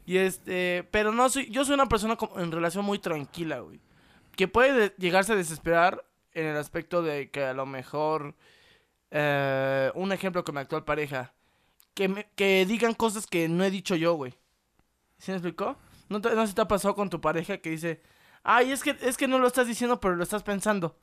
[0.10, 3.80] Y este, pero no soy, yo soy una persona como- en relación muy tranquila, güey.
[4.36, 8.34] Que puede de- llegarse a desesperar en el aspecto de que a lo mejor,
[9.12, 11.32] eh, un ejemplo con mi actual pareja,
[11.94, 14.34] que, me- que digan cosas que no he dicho yo, güey.
[15.20, 15.78] ¿Sí me explicó?
[16.10, 18.02] ¿No, te, no se te ha pasado con tu pareja que dice,
[18.42, 20.98] ay, es que, es que no lo estás diciendo, pero lo estás pensando?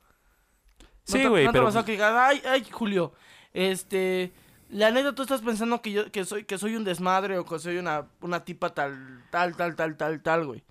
[0.79, 1.65] ¿No Sí, te- güey, ¿no te ha pero...
[1.67, 3.13] pasado que digas, ay, ay, Julio,
[3.53, 4.33] este,
[4.69, 7.59] la neta tú estás pensando que yo, que soy, que soy un desmadre o que
[7.59, 10.63] soy una, una tipa tal, tal, tal, tal, tal, tal, güey.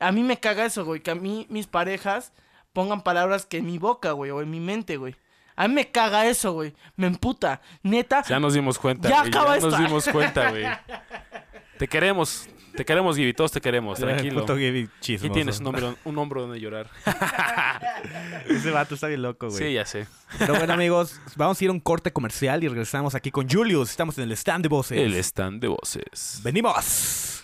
[0.00, 2.32] A mí me caga eso, güey, que a mí mis parejas
[2.72, 5.16] pongan palabras que en mi boca, güey, o en mi mente, güey.
[5.56, 6.72] A mí me caga eso, güey.
[6.94, 7.60] Me emputa.
[7.82, 9.28] Neta, Ya nos dimos cuenta, Ya güey.
[9.28, 10.64] acaba Ya nos dimos cuenta, güey.
[11.78, 12.48] Te queremos.
[12.76, 13.32] Te queremos, Gibi.
[13.32, 13.98] Todos te queremos.
[13.98, 14.42] Tranquilo.
[14.42, 14.88] Puto Y
[15.32, 16.88] tienes un hombro, un hombro donde llorar.
[18.48, 19.58] Ese vato está bien loco, güey.
[19.58, 20.06] Sí, ya sé.
[20.38, 23.90] Pero bueno, amigos, vamos a ir a un corte comercial y regresamos aquí con Julius.
[23.90, 24.98] Estamos en el stand de voces.
[24.98, 26.40] El stand de voces.
[26.44, 27.42] ¡Venimos!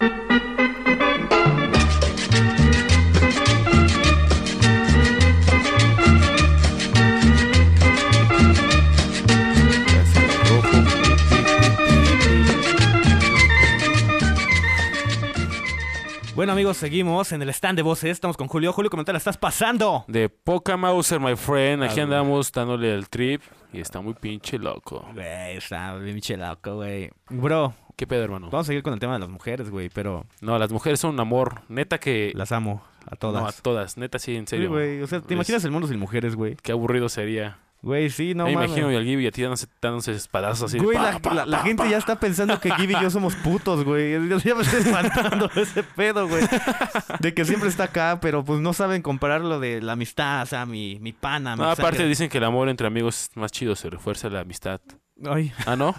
[16.35, 18.11] Bueno, amigos, seguimos en el stand de voces.
[18.11, 18.73] Estamos con Julio.
[18.73, 20.05] Julio, ¿cómo te la estás pasando?
[20.09, 21.85] De Poca Mauser, my friend.
[21.85, 23.41] Aquí andamos dándole el trip.
[23.73, 25.07] Y está muy pinche loco.
[25.15, 27.11] Güey, está bien loco, güey.
[27.31, 28.51] Bro, ¿Qué pedo, hermano?
[28.51, 31.15] vamos a seguir con el tema de las mujeres, güey, pero No, las mujeres son
[31.15, 31.63] un amor.
[31.69, 32.33] Neta que.
[32.35, 33.41] las amo a todas.
[33.43, 33.97] No, a todas.
[33.97, 34.71] Neta, sí, en Sí, serio.
[34.71, 35.03] güey.
[35.03, 36.57] O sea, ¿te imaginas el mundo sin mujeres, güey?
[36.57, 37.59] Qué aburrido sería.
[37.85, 38.71] Güey, sí, no me mames.
[38.71, 40.79] imagino y al Gibi y a ti dándose, dándose espadazos así.
[40.79, 43.11] Güey, pa, la, pa, la- la pa, gente ya está pensando que Gibby y yo
[43.11, 44.13] somos putos, güey.
[44.29, 46.43] Yo ya me estoy espantando ese pedo, güey.
[47.21, 50.47] De que siempre está acá, pero pues no saben comparar lo de la amistad, o
[50.47, 51.57] sea, mi, mi pana.
[51.57, 52.09] mi No, aparte sangre.
[52.09, 54.81] dicen que el amor entre amigos es más chido, se refuerza la amistad.
[55.27, 55.95] Ay, Ah, ¿no?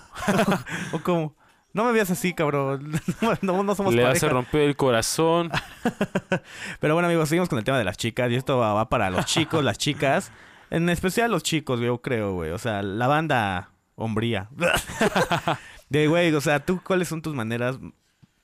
[0.92, 1.36] ¿o cómo?
[1.72, 2.94] No me veas así, cabrón.
[3.42, 4.18] No, no somos Le pareja.
[4.26, 5.52] hace romper el corazón.
[6.80, 8.32] Pero bueno, amigos, seguimos con el tema de las chicas.
[8.32, 10.32] Y esto va, va para los chicos, las chicas.
[10.76, 12.52] En especial los chicos, yo creo, güey.
[12.52, 14.50] O sea, la banda hombría.
[15.90, 17.80] De, güey, o sea, ¿tú cuáles son tus maneras?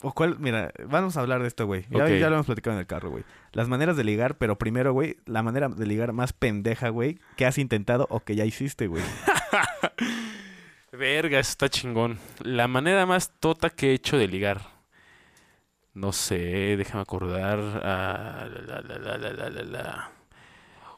[0.02, 1.86] O cuál, mira, vamos a hablar de esto, güey.
[1.90, 3.26] Ya, ya lo hemos platicado en el carro, güey.
[3.52, 7.46] Las maneras de ligar, pero primero, güey, la manera de ligar más pendeja, güey, que
[7.46, 9.04] has intentado o que ya hiciste, güey.
[10.94, 12.18] Verga, eso está chingón.
[12.40, 14.62] La manera más tota que he hecho de ligar.
[15.94, 17.60] No sé, déjame acordar.
[17.84, 20.12] Ah, la, la, la, la, la, la, la.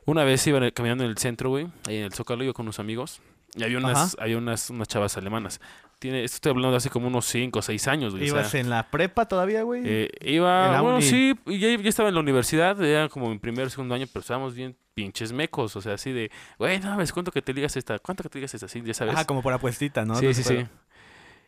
[0.06, 2.80] Una vez iba caminando en el centro, güey, ahí en el Zócalo, yo con unos
[2.80, 3.22] amigos.
[3.56, 5.62] Y había unas, había unas, unas chavas alemanas.
[6.00, 8.24] Tiene, esto estoy hablando de hace como unos 5 o 6 años, güey.
[8.24, 9.84] o sea, ¿Ibas en la prepa todavía, güey?
[9.86, 11.06] eh, iba, bueno, uni.
[11.06, 14.06] sí, y ya, ya estaba en la universidad, era como en primer o segundo año,
[14.12, 17.54] pero estábamos bien pinches mecos, o sea, así de, güey, no mames, ¿cuánto que te
[17.54, 18.00] ligas esta?
[18.00, 18.68] ¿Cuánto que te ligas esta?
[18.68, 19.13] Sí, ya sabes.
[19.13, 20.16] Ajá, como por apuestita, ¿no?
[20.16, 20.66] Sí, No sí, sí.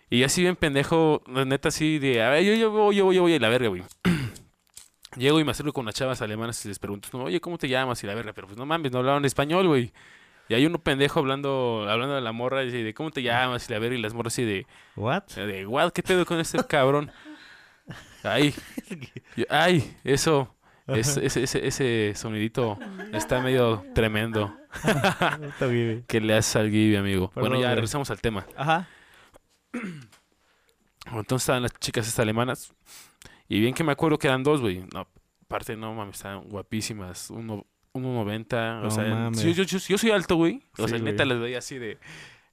[0.09, 3.23] Y así bien pendejo, neta así de, a ver, yo, yo voy, yo voy, yo
[3.23, 3.83] voy a la verga, güey.
[5.15, 8.03] Llego y me acerco con las chavas alemanas y les pregunto, oye, ¿cómo te llamas?
[8.03, 9.93] Y la verga, pero pues no mames, no hablaban español, güey.
[10.49, 13.67] Y hay uno pendejo hablando, hablando de la morra y de, ¿cómo te llamas?
[13.69, 15.23] Y la verga, y las morras así de, ¿What?
[15.35, 17.11] de, what, ¿qué pedo con este cabrón?
[18.23, 18.53] Ay,
[19.35, 20.53] yo, ay, eso,
[20.87, 22.77] es- ese, ese, ese sonidito
[23.13, 24.55] está medio tremendo.
[26.07, 27.29] ¿Qué le haces al Gibi, amigo?
[27.29, 28.45] Perdón, bueno, ya regresamos al tema.
[28.57, 28.87] Ajá.
[31.05, 32.73] Entonces estaban las chicas estas alemanas.
[33.47, 34.83] Y bien que me acuerdo que eran dos, güey.
[34.93, 35.07] No,
[35.43, 37.29] aparte, no mames, estaban guapísimas.
[37.29, 38.81] Uno, 1.90.
[38.81, 39.41] No o sea, mames.
[39.43, 40.61] yo, yo, yo, yo soy alto, güey.
[40.77, 41.97] O Sí, sea, neta les veía así de.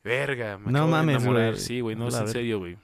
[0.05, 1.50] Verga, me No mames, enamorar".
[1.52, 1.61] güey.
[1.61, 2.76] Sí, güey, no es en serio, güey.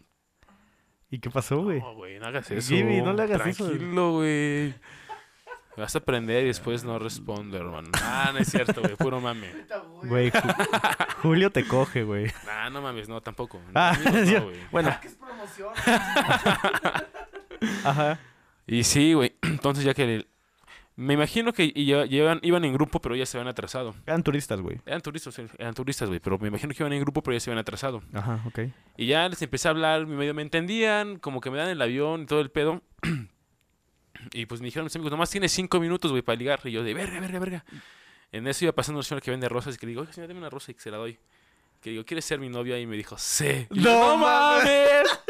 [1.10, 1.80] ¿Y qué pasó, güey?
[1.80, 2.68] No, güey, no hagas eso.
[2.74, 3.66] Gibi, no le hagas eso.
[3.66, 4.74] Tranquilo, güey.
[5.76, 7.88] Me vas a aprender y después no respondo, hermano.
[8.02, 8.96] Ah, no es cierto, güey.
[8.96, 9.48] Puro mame.
[10.02, 12.26] Güey, Ju- Julio te coge, güey.
[12.46, 13.60] Nah, no mames, no, tampoco.
[13.74, 15.72] Ah, No, bueno, ¿Qué es promoción?
[17.84, 18.20] ajá.
[18.66, 19.34] Y sí, güey.
[19.42, 20.26] Entonces ya que...
[20.96, 23.94] Me imagino que llevan, iban en grupo, pero ya se habían atrasado.
[24.04, 24.80] Eran turistas, güey.
[24.84, 26.18] Eran turistas, eran turistas, güey.
[26.18, 28.02] Pero me imagino que iban en grupo, pero ya se habían atrasado.
[28.12, 28.60] Ajá, ok.
[28.96, 32.22] Y ya les empecé a hablar, medio me entendían, como que me dan el avión
[32.22, 32.82] y todo el pedo.
[34.32, 36.58] y pues me dijeron mis amigos, nomás tienes cinco minutos, güey, para ligar.
[36.64, 37.64] Y yo de, verga, verga, verga.
[38.32, 40.26] En eso iba pasando una señora que vende rosas y que le digo, oye, señora,
[40.26, 41.16] dame una rosa y que se la doy.
[41.80, 42.76] Que digo, ¿quieres ser mi novia?
[42.78, 43.68] Y me dijo, sí.
[43.70, 45.20] Y yo, ¡No ¡No mames!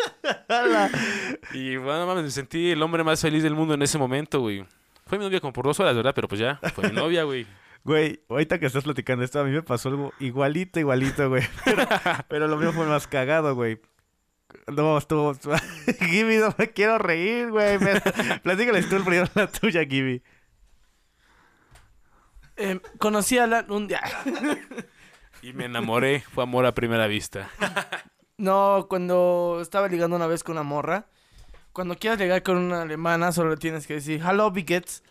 [1.52, 4.64] Y bueno, mames, me sentí el hombre más feliz del mundo en ese momento, güey.
[5.06, 6.12] Fue mi novia como por dos horas, ¿verdad?
[6.14, 7.46] Pero pues ya, fue mi novia, güey.
[7.84, 11.42] Güey, ahorita que estás platicando esto, a mí me pasó algo igualito, igualito, güey.
[11.64, 11.86] Pero,
[12.28, 13.80] pero lo mío fue más cagado, güey.
[14.66, 15.34] No, estuvo...
[16.00, 17.78] Gibby, no me quiero reír, güey.
[17.78, 18.00] Me-
[18.42, 20.22] Platícales tú primero la tuya, Gibby.
[22.56, 23.64] Eh, conocí a la...
[23.68, 24.02] Un día...
[25.40, 27.48] Y me enamoré, fue amor a primera vista.
[28.38, 31.06] No, cuando estaba ligando una vez con una morra.
[31.72, 35.02] Cuando quieras ligar con una alemana, solo le tienes que decir, hello, Biggets.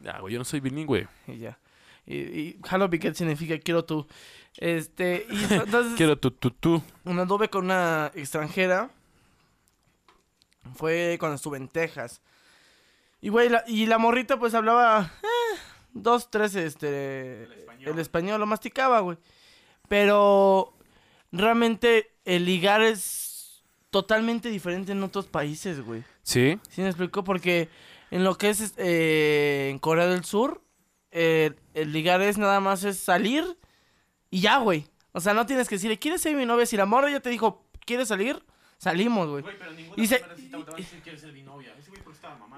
[0.00, 1.06] Ya, güey, yo no soy bilingüe.
[1.26, 1.58] Y ya.
[2.06, 4.06] Y, y hello, Biggets significa quiero tú.
[4.56, 5.94] Este, y entonces...
[5.96, 6.82] Quiero tu, tu, tu.
[7.04, 8.90] Una anduve con una extranjera.
[10.74, 12.22] Fue cuando estuve en Texas.
[13.20, 15.58] Y, güey, la, y la morrita pues hablaba eh,
[15.92, 17.44] dos, tres, este...
[17.80, 18.40] El español.
[18.40, 19.18] lo masticaba, güey.
[19.88, 20.74] Pero
[21.32, 26.04] realmente el ligar es totalmente diferente en otros países, güey.
[26.22, 26.58] Sí.
[26.70, 27.24] ¿Sí me explico?
[27.24, 27.68] Porque
[28.10, 30.62] en lo que es eh, en Corea del Sur,
[31.10, 33.44] eh, el ligar es nada más es salir
[34.30, 34.86] y ya, güey.
[35.12, 36.66] O sea, no tienes que decirle, ¿quieres ser mi novia?
[36.66, 38.40] Si la morra ya te dijo, ¿quieres salir?
[38.78, 39.44] Salimos, güey.
[39.96, 40.22] Y se-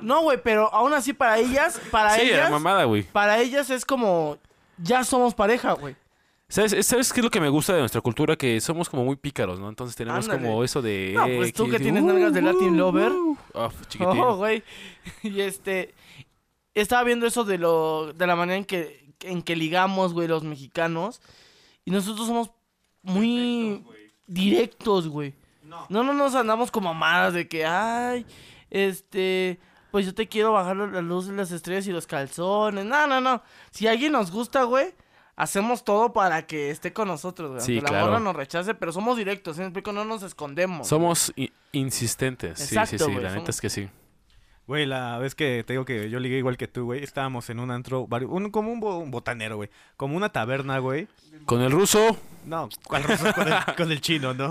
[0.00, 3.02] No, güey, pero aún así para ellas, para Sí, la ellas, mamada, güey.
[3.04, 4.38] para ellas es como,
[4.78, 5.96] ya somos pareja, güey.
[6.52, 8.36] ¿Sabes, ¿Sabes qué es lo que me gusta de nuestra cultura?
[8.36, 9.70] Que somos como muy pícaros, ¿no?
[9.70, 10.42] Entonces tenemos Ándale.
[10.42, 11.12] como eso de...
[11.14, 13.10] No, eh, pues tú que tienes uh, nalgas de Latin uh, lover.
[13.10, 13.38] uh.
[13.88, 14.20] Chiquitín.
[14.20, 14.62] Oh, güey.
[15.22, 15.94] Y este.
[16.74, 18.12] Estaba viendo eso de lo.
[18.12, 19.14] de la manera en que.
[19.20, 21.22] en que ligamos, güey, los mexicanos.
[21.86, 22.50] Y nosotros somos
[23.00, 23.82] muy
[24.26, 25.32] directos, güey.
[25.62, 25.86] No.
[25.88, 28.26] No, no nos andamos como amadas de que, ay,
[28.68, 29.58] este.
[29.90, 32.84] Pues yo te quiero bajar la luz de las estrellas y los calzones.
[32.84, 33.42] No, no, no.
[33.70, 34.92] Si a alguien nos gusta, güey,
[35.36, 37.60] hacemos todo para que esté con nosotros, güey.
[37.62, 38.06] Sí, Aunque claro.
[38.06, 39.92] la morra nos rechace, pero somos directos, ¿sí me explico?
[39.92, 40.86] No nos escondemos.
[40.88, 41.32] Somos
[41.72, 42.58] insistentes.
[42.58, 43.10] sí, sí, Exacto, sí.
[43.12, 43.88] güey, La somos- neta es que sí.
[44.72, 47.60] Güey, la vez que te digo que yo ligué igual que tú, güey, estábamos en
[47.60, 51.08] un antro, un, como un, bo- un botanero, güey, como una taberna, güey.
[51.44, 52.16] Con el ruso.
[52.46, 53.34] No, ¿cuál ruso?
[53.34, 54.50] Con el, con el chino, ¿no?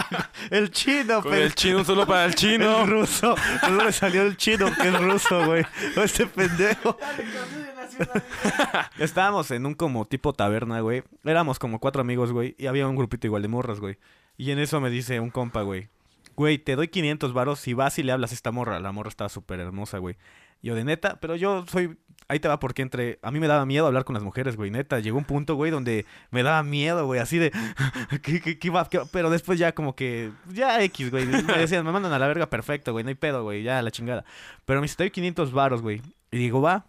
[0.50, 2.82] el chino, Con pero el chino, solo para el chino.
[2.82, 3.34] el ruso.
[3.70, 5.64] No le salió el chino, que es ruso, güey.
[5.96, 6.98] Este pendejo.
[8.98, 11.02] Estábamos en un como tipo taberna, güey.
[11.24, 12.54] Éramos como cuatro amigos, güey.
[12.58, 13.96] Y había un grupito igual de morras, güey.
[14.36, 15.88] Y en eso me dice un compa, güey.
[16.36, 18.80] Güey, te doy 500 varos si vas y le hablas a esta morra.
[18.80, 20.16] La morra estaba súper hermosa, güey.
[20.62, 21.98] Yo de neta, pero yo soy...
[22.28, 23.18] Ahí te va porque entre...
[23.22, 24.70] A mí me daba miedo hablar con las mujeres, güey.
[24.70, 27.20] Neta, llegó un punto, güey, donde me daba miedo, güey.
[27.20, 27.50] Así de...
[28.22, 28.88] ¿Qué, qué, qué va?
[29.10, 30.30] Pero después ya como que...
[30.48, 31.26] Ya X, güey.
[31.26, 33.04] Me decían, me mandan a la verga perfecto, güey.
[33.04, 33.64] No hay pedo, güey.
[33.64, 34.24] Ya, la chingada.
[34.64, 36.00] Pero me dice, te doy 500 varos, güey.
[36.30, 36.86] Y digo, va.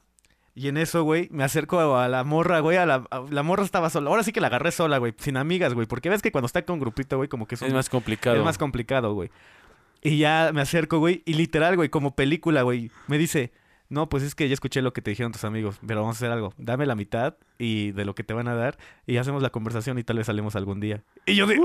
[0.55, 3.63] Y en eso, güey, me acerco a la morra, güey, a la, a- la morra
[3.63, 4.09] estaba sola.
[4.11, 6.63] Ahora sí que la agarré sola, güey, sin amigas, güey, porque ves que cuando está
[6.63, 8.35] con grupito, güey, como que es, Es más complicado.
[8.37, 9.31] es más complicado, güey.
[10.03, 13.51] Y ya me acerco, güey, y literal, güey, como película, güey, me dice,
[13.89, 16.19] no, pues es que ya escuché lo que te dijeron tus amigos, pero vamos a
[16.19, 16.53] hacer algo.
[16.57, 19.97] Dame la mitad y de lo que te van a dar y hacemos la conversación
[19.97, 21.03] y tal vez salimos algún día.
[21.25, 21.59] Y yo de...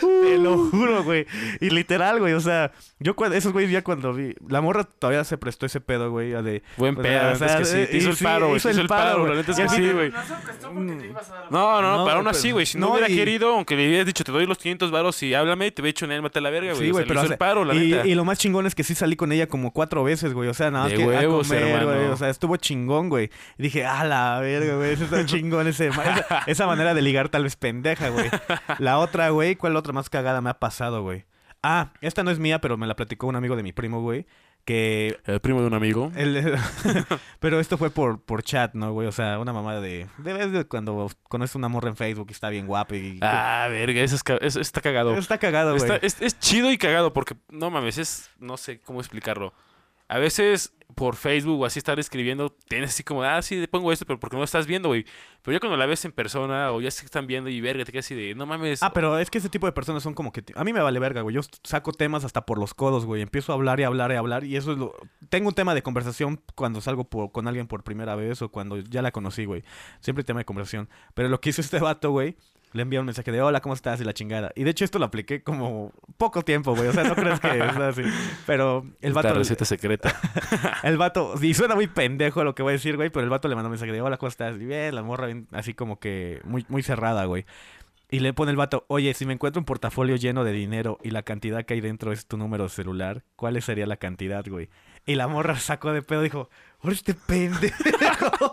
[0.00, 1.26] Te lo juro, güey.
[1.60, 2.34] Y literal, güey.
[2.34, 4.34] O sea, yo cuando, esos güeyes ya cuando vi.
[4.48, 6.34] La morra todavía se prestó ese pedo, güey.
[6.34, 6.62] a De.
[6.76, 7.72] Buen o pedo, sea, la neta es que o sí.
[7.72, 8.56] sea, Te hizo el paro, güey.
[8.58, 10.10] hizo hizo el paro, paro, la neta es que sí, güey.
[10.10, 12.50] No se prestó porque te ibas a dar No, no, no, para aún pero- así,
[12.52, 12.66] güey.
[12.66, 15.22] Si no, no, hubiera y- querido, aunque le hubieras dicho, te doy los 500 varos
[15.22, 16.84] y háblame, te hubiera dicho, Nel, mate a la verga, güey.
[16.84, 18.06] Sí, O güey, sea, pero hizo o sea, el paro, la y, neta.
[18.06, 20.48] y lo más chingón es que sí salí con ella como cuatro veces, güey.
[20.48, 22.06] O sea, nada más De que huevos, a güey.
[22.06, 23.30] O sea, estuvo chingón, güey.
[23.58, 24.92] Y dije, ah, la verga, güey.
[24.92, 25.66] Eso está chingón.
[25.66, 25.90] Ese,
[26.46, 28.30] esa manera de ligar tal vez pendeja, güey.
[28.78, 31.24] La otra, güey, ¿cuál otra más cagada me ha pasado, güey?
[31.62, 34.26] Ah, esta no es mía, pero me la platicó un amigo de mi primo, güey.
[34.64, 36.12] Que El primo de un amigo.
[36.14, 36.56] el-
[37.40, 39.08] pero esto fue por, por chat, ¿no, güey?
[39.08, 40.06] O sea, una mamada de...
[40.18, 43.18] De vez de cuando conoces una morra en Facebook y está bien guapa y...
[43.22, 45.14] Ah, verga, eso, es eso está cagado.
[45.16, 45.82] Está cagado, güey.
[45.90, 49.52] Está- es, es chido y cagado porque, no mames, es, no sé cómo explicarlo.
[50.12, 53.92] A veces por Facebook o así estar escribiendo, tienes así como, ah, sí, le pongo
[53.92, 55.06] esto, pero porque no lo estás viendo, güey.
[55.40, 57.92] Pero ya cuando la ves en persona o ya se están viendo y verga, te
[57.92, 58.82] quedas así de, no mames.
[58.82, 60.44] Ah, pero es que ese tipo de personas son como que...
[60.54, 61.34] A mí me vale verga, güey.
[61.34, 63.22] Yo saco temas hasta por los codos, güey.
[63.22, 64.44] Empiezo a hablar y hablar y hablar.
[64.44, 64.94] Y eso es lo...
[65.30, 68.76] Tengo un tema de conversación cuando salgo por- con alguien por primera vez o cuando
[68.78, 69.64] ya la conocí, güey.
[70.00, 70.90] Siempre tema de conversación.
[71.14, 72.36] Pero lo que hizo este vato, güey...
[72.72, 74.00] Le envía un mensaje de hola, ¿cómo estás?
[74.00, 74.50] Y la chingada.
[74.54, 76.88] Y de hecho esto lo apliqué como poco tiempo, güey.
[76.88, 78.02] O sea, no crees que es así.
[78.46, 79.34] Pero el vato...
[79.34, 80.14] receta secreta.
[80.82, 83.46] El vato, y suena muy pendejo lo que voy a decir, güey, pero el vato
[83.48, 84.56] le mandó un mensaje de hola, ¿cómo estás?
[84.56, 87.44] Y bien, la morra bien, así como que muy, muy cerrada, güey.
[88.10, 91.10] Y le pone el vato, oye, si me encuentro un portafolio lleno de dinero y
[91.10, 94.68] la cantidad que hay dentro es tu número celular, ¿cuál sería la cantidad, güey?
[95.06, 98.52] Y la morra sacó de pedo y dijo, ¡Ahora este pendejo!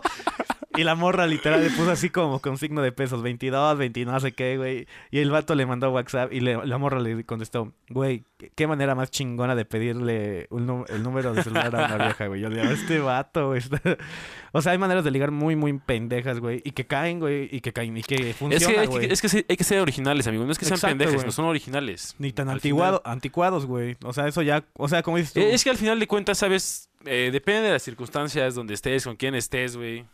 [0.80, 4.20] Y la morra literal le puso así como con signo de pesos, 22, 29, no
[4.20, 4.86] sé qué, güey.
[5.10, 8.94] Y el vato le mandó WhatsApp y le- la morra le contestó, güey, ¿qué, manera
[8.94, 12.40] más chingona de pedirle un el número de celular a una vieja, güey.
[12.40, 13.58] Yo digo, este vato, güey.
[13.60, 13.80] está-".
[14.52, 16.60] O sea, hay maneras de ligar muy, muy pendejas, güey.
[16.64, 19.06] Y que caen, güey, y que caen, y que es, funciona, que, güey.
[19.06, 20.44] que, es que hay que ser originales, amigo.
[20.44, 21.26] No es que sean Exacto, pendejes, güey.
[21.26, 22.16] no son originales.
[22.18, 23.96] Ni tan anticuados, güey.
[24.02, 25.40] O sea, eso ya, o sea, como dices tú.
[25.40, 29.16] Es que al final de cuentas, sabes, Eh, depende de las circunstancias donde estés, con
[29.16, 30.04] quién estés, güey.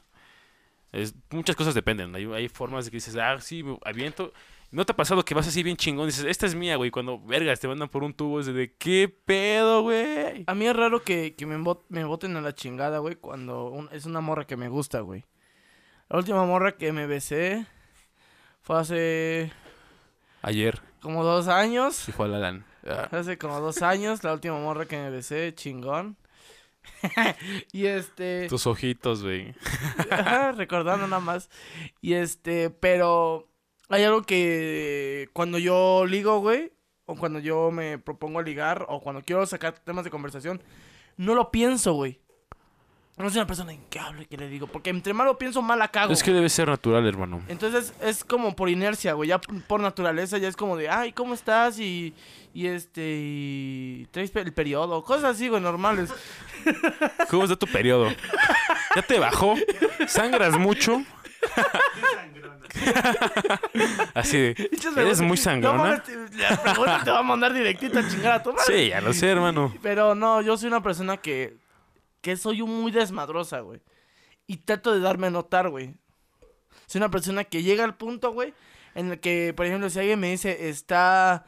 [1.03, 2.15] Es- muchas cosas dependen.
[2.15, 4.33] Hay, hay formas de que dices, ah, sí, aviento.
[4.73, 6.07] ¿No te ha pasado que vas así bien chingón?
[6.07, 6.91] Dices, esta es mía, güey.
[6.91, 10.43] Cuando, vergas, te mandan por un tubo, es de, ¿qué pedo, güey?
[10.47, 11.57] A mí es raro que, que me,
[11.89, 15.25] me boten a la chingada, güey, cuando un- es una morra que me gusta, güey.
[16.09, 17.67] La última morra que me besé
[18.63, 19.53] fue hace
[20.43, 22.05] Ayer, como dos años.
[22.07, 22.65] dijo Alan.
[22.89, 26.17] Ah, Hace como dos años, la última morra que me besé, chingón.
[27.73, 28.49] y este.
[28.49, 29.55] tus ojitos, güey.
[30.57, 31.51] Recordando nada más.
[32.01, 33.49] Y este, pero
[33.89, 36.73] hay algo que cuando yo ligo, güey,
[37.05, 40.63] o cuando yo me propongo ligar, o cuando quiero sacar temas de conversación,
[41.17, 42.21] no lo pienso, güey.
[43.19, 45.63] No soy una persona en que hable, que le digo, porque entre más lo pienso,
[45.63, 46.13] mal la cago.
[46.13, 47.41] Es que debe ser natural, hermano.
[47.49, 49.31] Entonces es como por inercia, güey.
[49.31, 51.79] Ya por naturaleza ya es como de, ay, ¿cómo estás?
[51.79, 52.13] Y,
[52.53, 55.03] y este, y traes el periodo.
[55.03, 56.13] Cosas así, güey, normales.
[57.31, 58.09] ¿Cómo está tu periodo?
[58.95, 59.55] ¿Ya te bajó?
[60.07, 61.03] ¿Sangras mucho?
[64.15, 66.03] Así de, ¿eres muy sangrona?
[66.37, 68.65] la pregunta te va a mandar directito a chingar a tu madre.
[68.67, 69.75] Sí, ya lo sé, hermano.
[69.83, 71.57] Pero no, yo soy una persona que,
[72.21, 73.81] que soy muy desmadrosa, güey.
[74.47, 75.95] Y trato de darme a notar, güey.
[76.87, 78.55] Soy una persona que llega al punto, güey,
[78.95, 81.47] en el que, por ejemplo, si alguien me dice, está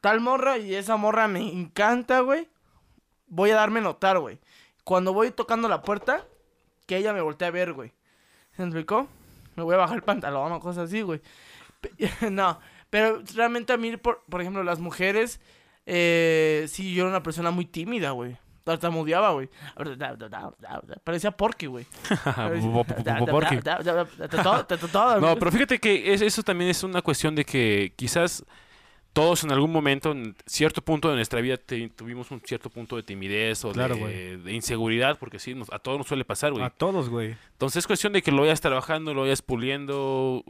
[0.00, 2.48] tal morra y esa morra me encanta, güey,
[3.26, 4.38] voy a darme a notar, güey.
[4.84, 6.24] Cuando voy tocando la puerta,
[6.86, 7.92] que ella me voltee a ver, güey.
[8.56, 9.08] ¿Se explicó?
[9.56, 11.20] Me voy a bajar el pantalón o cosas así, güey.
[12.30, 12.58] No,
[12.90, 15.40] pero realmente a mí, por, por ejemplo, las mujeres,
[15.86, 18.36] eh, sí, yo era una persona muy tímida, güey.
[18.64, 19.50] Tartamudeaba, güey.
[21.04, 21.86] Parecía Porky, güey.
[23.30, 23.56] Porky.
[25.20, 28.44] No, pero fíjate que es- eso también es una cuestión de que quizás
[29.14, 32.96] todos en algún momento, en cierto punto de nuestra vida, te- tuvimos un cierto punto
[32.96, 34.36] de timidez o Claro, de, güey.
[34.36, 36.62] de inseguridad, porque sí, nos- a todos nos suele pasar, güey.
[36.64, 37.34] A todos, güey.
[37.52, 40.44] Entonces es cuestión de que lo vayas trabajando, lo vayas puliendo.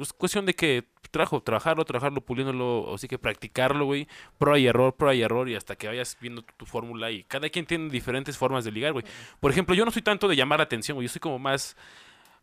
[0.00, 4.06] Es cuestión de que trabajo, trabajarlo, trabajarlo, puliéndolo, así que practicarlo, güey.
[4.38, 7.10] Prueba y error, prueba y error, y hasta que vayas viendo tu, tu fórmula.
[7.10, 9.04] Y cada quien tiene diferentes formas de ligar, güey.
[9.40, 11.06] Por ejemplo, yo no soy tanto de llamar la atención, güey.
[11.06, 11.76] Yo soy como más.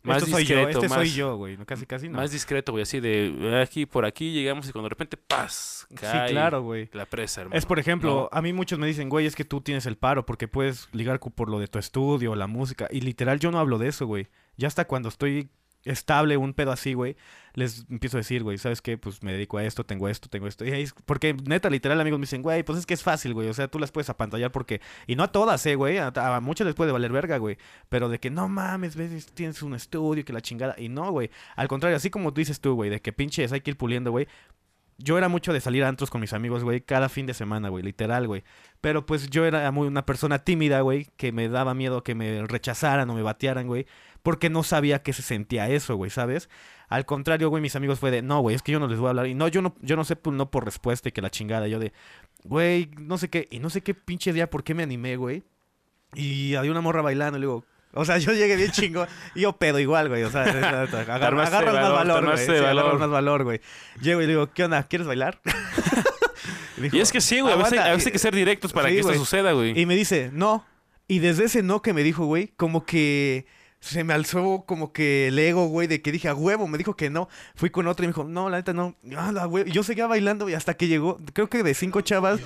[0.02, 1.56] Más Esto soy yo, discreto, este más, soy yo, güey.
[1.66, 2.18] Casi, casi no.
[2.18, 2.82] más discreto, güey.
[2.82, 5.86] Así de "Eh, aquí por aquí llegamos y cuando de repente, ¡paz!
[5.88, 6.88] sí, Cae claro, güey.
[6.92, 7.58] La presa, hermano.
[7.58, 10.24] Es por ejemplo, a mí muchos me dicen, güey, es que tú tienes el paro
[10.24, 12.88] porque puedes ligar por lo de tu estudio, la música.
[12.90, 14.28] Y literal, yo no hablo de eso, güey.
[14.56, 15.48] Ya hasta cuando estoy
[15.84, 17.16] estable, un pedo así, güey,
[17.56, 18.98] les empiezo a decir, güey, ¿sabes qué?
[18.98, 20.66] Pues me dedico a esto, tengo esto, tengo esto.
[20.66, 23.48] Y ahí porque neta, literal, amigos me dicen, güey, pues es que es fácil, güey.
[23.48, 24.82] O sea, tú las puedes apantallar porque.
[25.06, 25.96] Y no a todas, eh, güey.
[25.96, 27.56] A, a muchas les puede valer verga, güey.
[27.88, 30.74] Pero de que no mames, ves, tienes un estudio, que la chingada.
[30.76, 31.30] Y no, güey.
[31.56, 34.28] Al contrario, así como dices tú, güey, de que pinches hay que ir puliendo, güey.
[34.98, 37.70] Yo era mucho de salir a antros con mis amigos, güey, cada fin de semana,
[37.70, 38.44] güey, literal, güey.
[38.80, 42.46] Pero pues yo era muy una persona tímida, güey, que me daba miedo que me
[42.46, 43.86] rechazaran o me batearan, güey,
[44.22, 46.48] porque no sabía que se sentía eso, güey, ¿sabes?
[46.88, 49.06] Al contrario, güey, mis amigos fue de, no, güey, es que yo no les voy
[49.06, 49.26] a hablar.
[49.26, 51.66] Y no, yo no, yo no sé, pues, no por respuesta y que la chingada.
[51.66, 51.92] Yo de,
[52.44, 55.42] güey, no sé qué, y no sé qué pinche día, por qué me animé, güey.
[56.14, 59.40] Y había una morra bailando, y le digo, o sea, yo llegué bien chingo, y
[59.40, 63.60] yo pedo igual, güey, o sea, agarras más valor, güey, sí, agarras más valor, güey.
[64.00, 64.82] Llego y le digo, ¿qué onda?
[64.84, 65.40] ¿Quieres bailar?
[66.76, 67.52] dijo, Y es que sí, güey.
[67.52, 69.78] A veces, hay que ser directos para Sí, que esto suceda, güey.
[69.78, 70.64] Y me dice, no.
[71.08, 73.46] Y desde ese no que me dijo, güey, como que
[73.80, 76.96] se me alzó como que el ego, güey, de que dije, a huevo, me dijo
[76.96, 77.28] que no.
[77.54, 78.96] Fui con otro y me dijo, no, la neta no.
[79.16, 79.66] Ah, la hue-".
[79.66, 82.40] Y yo seguía bailando y hasta que llegó, creo que de cinco chavas,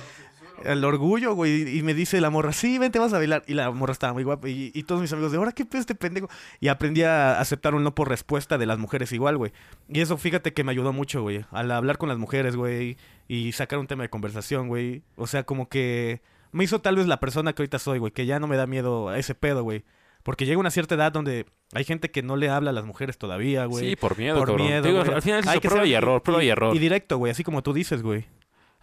[0.65, 3.43] el orgullo, güey, y me dice la morra, sí, vente, vas a bailar.
[3.47, 4.47] Y la morra estaba muy guapa.
[4.49, 6.29] Y, y todos mis amigos, de ahora qué pedo este pendejo.
[6.59, 9.53] Y aprendí a aceptar un no por respuesta de las mujeres igual, güey.
[9.89, 13.51] Y eso, fíjate que me ayudó mucho, güey, al hablar con las mujeres, güey, y
[13.53, 15.03] sacar un tema de conversación, güey.
[15.15, 18.25] O sea, como que me hizo tal vez la persona que ahorita soy, güey, que
[18.25, 19.83] ya no me da miedo a ese pedo, güey.
[20.23, 23.17] Porque llega una cierta edad donde hay gente que no le habla a las mujeres
[23.17, 23.89] todavía, güey.
[23.89, 24.67] Sí, por miedo, por cabrón.
[24.67, 26.75] miedo, Digo, al final es Hay eso, que prueba ser- y error, prueba y, error.
[26.75, 28.25] Y directo, güey, así como tú dices, güey.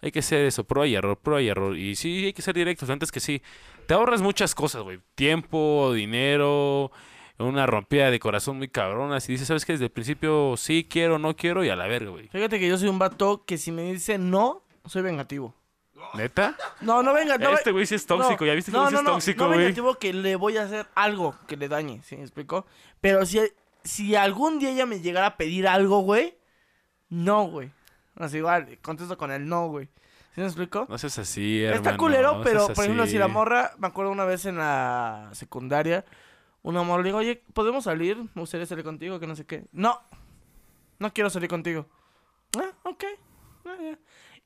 [0.01, 1.77] Hay que hacer eso, prueba y error, prueba y error.
[1.77, 2.89] Y sí, hay que ser directos.
[2.89, 3.41] Antes que sí,
[3.85, 4.99] te ahorras muchas cosas, güey.
[5.15, 6.91] Tiempo, dinero,
[7.37, 9.19] una rompida de corazón muy cabrona.
[9.19, 9.73] Si dices, ¿sabes qué?
[9.73, 12.27] Desde el principio sí quiero, no quiero y a la verga, güey.
[12.29, 15.53] Fíjate que yo soy un vato que si me dice no, soy vengativo.
[16.13, 16.55] ¿Neta?
[16.81, 17.51] No, no venga, no.
[17.51, 18.43] este güey sí es tóxico.
[18.43, 19.59] no, ¿Ya viste no, cómo sí no, es no, tóxico, no güey?
[19.59, 22.65] vengativo que le voy a hacer algo que le dañe, ¿sí me explicó?
[23.01, 23.39] Pero si,
[23.83, 26.37] si algún día ella me llegara a pedir algo, güey,
[27.09, 27.71] no, güey.
[28.15, 29.87] Así igual, contesto con el no, güey.
[30.35, 30.85] ¿Sí me explicó?
[30.89, 31.89] No seas así, hermano.
[31.89, 35.29] Está culero, no pero por ejemplo, si la morra, me acuerdo una vez en la
[35.33, 36.05] secundaria,
[36.61, 38.17] una morra le digo, oye, ¿podemos salir?
[38.17, 39.65] Me gustaría salir contigo, que no sé qué.
[39.71, 40.01] No,
[40.99, 41.85] no quiero salir contigo.
[42.57, 43.03] Ah, ok.
[43.65, 43.97] Ah, ya.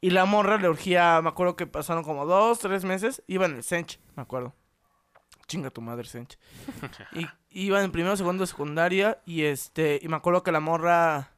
[0.04, 3.56] Y la morra le urgía, me acuerdo que pasaron como dos, tres meses, iba en
[3.56, 4.54] el Sench, me acuerdo.
[5.47, 6.38] Chinga tu madre, Sench.
[7.14, 11.32] y iba en primero, segundo secundaria, y este, y me acuerdo que la morra,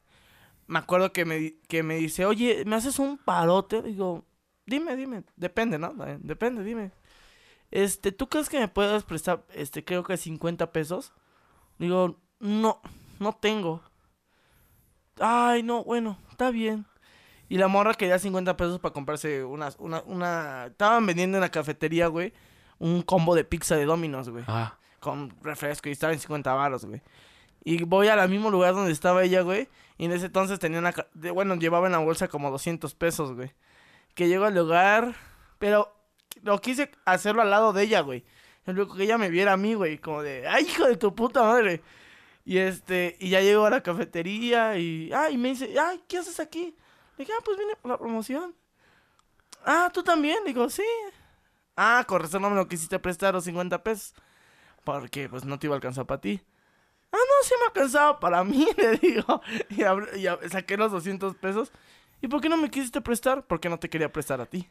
[0.66, 3.82] me acuerdo que me, que me dice, oye, ¿me haces un parote?
[3.82, 4.24] Digo,
[4.66, 5.94] Dime, dime, depende, ¿no?
[6.04, 6.90] Eh, Depende, dime.
[7.70, 11.12] Este, ¿tú crees que me puedas prestar, este, creo que 50 pesos?
[11.78, 12.80] Digo, no,
[13.20, 13.80] no tengo.
[15.20, 16.84] Ay, no, bueno, está bien.
[17.48, 20.66] Y la morra quería 50 pesos para comprarse unas, una, una...
[20.66, 22.32] Estaban vendiendo en la cafetería, güey,
[22.78, 24.44] un combo de pizza de Domino's, güey.
[24.48, 27.02] Ah, Con refresco y estaba en 50 baros, güey.
[27.64, 29.68] Y voy al mismo lugar donde estaba ella, güey.
[29.98, 30.94] Y en ese entonces tenía una...
[31.34, 33.52] bueno, llevaba en la bolsa como 200 pesos, güey.
[34.14, 35.14] Que llego al lugar,
[35.58, 35.92] pero
[36.42, 38.24] lo quise hacerlo al lado de ella, güey.
[38.66, 39.98] Luego que ella me viera a mí, güey.
[39.98, 41.82] Como de, ay, hijo de tu puta madre.
[42.44, 46.18] Y este, y ya llego a la cafetería y, ah, y me dice, ay, ¿qué
[46.18, 46.76] haces aquí?
[47.16, 48.54] Le dije, ah, pues vine por la promoción.
[49.64, 50.44] Ah, ¿tú también?
[50.44, 50.84] Digo, sí.
[51.76, 54.14] Ah, con razón no me lo quisiste prestar los 50 pesos.
[54.84, 56.40] Porque, pues, no te iba a alcanzar para ti.
[57.12, 59.42] Ah, no, sí me alcanzaba para mí, le digo.
[59.70, 61.72] Y, saqué los 200 pesos.
[62.20, 63.46] ¿Y por qué no me quisiste prestar?
[63.46, 64.68] Porque no te quería prestar a ti.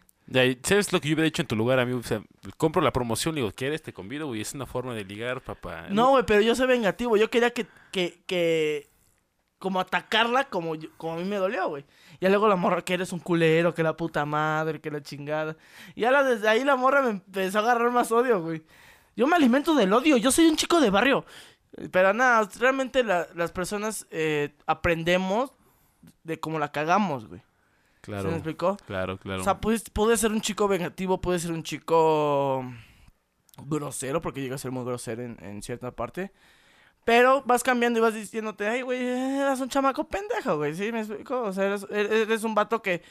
[0.64, 2.00] ¿Sabes lo que yo hubiera hecho en tu lugar, amigo?
[2.00, 2.24] O sea,
[2.58, 3.84] compro la promoción digo, ¿quieres?
[3.84, 4.42] Te convido, güey.
[4.42, 5.88] Es una forma de ligar, papá.
[5.90, 7.18] No, güey, pero yo soy vengativo.
[7.18, 8.90] Yo quería que, que, que,
[9.66, 11.84] como atacarla como, yo- como a mí me dolió, güey.
[12.20, 15.58] Y luego la morra, que eres un culero, que la puta madre, que la chingada.
[15.96, 18.62] Y ahora desde ahí la morra me empezó a agarrar más odio, güey.
[19.16, 21.26] Yo me alimento del odio, yo soy un chico de barrio.
[21.92, 25.52] Pero nada, realmente la- las personas eh, aprendemos
[26.24, 27.42] de cómo la cagamos, güey.
[27.42, 28.78] ¿Se Claro, me explicó?
[28.86, 29.42] claro, claro.
[29.42, 32.64] O sea, pues, puede ser un chico vengativo, puede ser un chico
[33.66, 36.32] grosero, porque llega a ser muy grosero en, en cierta parte.
[37.06, 40.92] Pero vas cambiando y vas diciéndote, ay, güey, eras un chamaco pendejo, güey, ¿sí?
[40.92, 41.42] ¿Me explico?
[41.44, 43.04] O sea, eres, eres un vato que,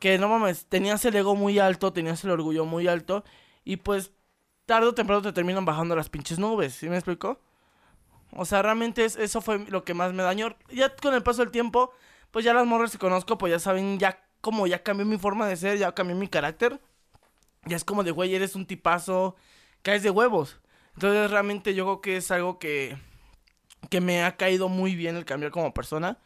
[0.00, 3.24] que, no mames, tenías el ego muy alto, tenías el orgullo muy alto,
[3.64, 4.12] y pues,
[4.66, 7.40] tarde o temprano te terminan bajando las pinches nubes, ¿sí me explico?
[8.32, 10.56] O sea, realmente es- eso fue lo que más me dañó.
[10.70, 11.92] Ya con el paso del tiempo,
[12.30, 15.46] pues ya las morras que conozco, pues ya saben, ya como ya cambió mi forma
[15.48, 16.80] de ser, ya cambió mi carácter.
[17.66, 19.36] Ya es como de, güey, eres un tipazo,
[19.82, 20.60] caes de huevos.
[20.94, 22.98] Entonces realmente yo creo que es algo que,
[23.90, 26.18] que me ha caído muy bien el cambiar como persona.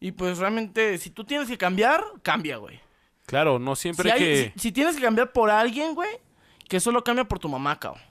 [0.00, 2.80] Y pues realmente, si tú tienes que cambiar, cambia, güey.
[3.26, 4.52] Claro, no siempre Si, hay que...
[4.54, 6.10] si- si tienes que cambiar por alguien, güey,
[6.68, 8.02] que solo cambia por tu mamá, cabrón.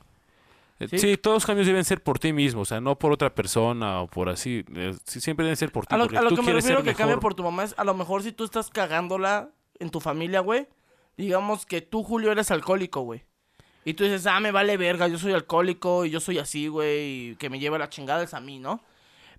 [0.80, 1.00] Eh, ¿Sí?
[1.00, 4.02] Sí, todos los cambios deben ser por ti mismo, o sea, no por otra persona
[4.02, 4.66] o por así.
[4.76, 6.80] eh, sí, siempre deben ser por ti, A lo, a lo tú que me refiero
[6.80, 6.98] que mejor.
[6.98, 10.42] cambie por tu mamá es, a lo mejor si tú estás cagándola en tu familia,
[10.42, 10.68] güey,
[11.16, 13.24] digamos que tú, Julio, eres alcohólico, güey.
[13.86, 17.30] Y tú dices, ah, me vale verga, yo soy alcohólico y yo soy así, güey,
[17.32, 18.82] y que me lleva la chingada es a mí, ¿no?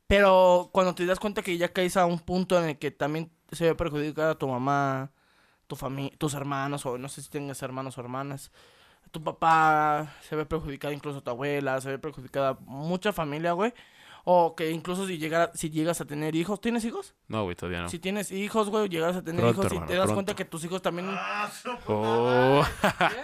[0.07, 3.31] Pero cuando te das cuenta que ya caes a un punto en el que también
[3.53, 5.11] se ve perjudicada tu mamá,
[5.67, 8.53] tu familia, tus hermanos, o no sé si tengas hermanos o hermanas,
[9.11, 13.73] tu papá, se ve perjudicada incluso tu abuela, se ve perjudicada mucha familia, güey.
[14.29, 17.15] O que incluso si, llegara, si llegas a tener hijos, ¿tienes hijos?
[17.29, 17.89] No, güey, todavía no.
[17.89, 20.15] Si tienes hijos, güey, llegas a tener Pronto, hijos y te das pronto.
[20.15, 21.09] cuenta que tus hijos también...
[21.87, 22.65] Oh,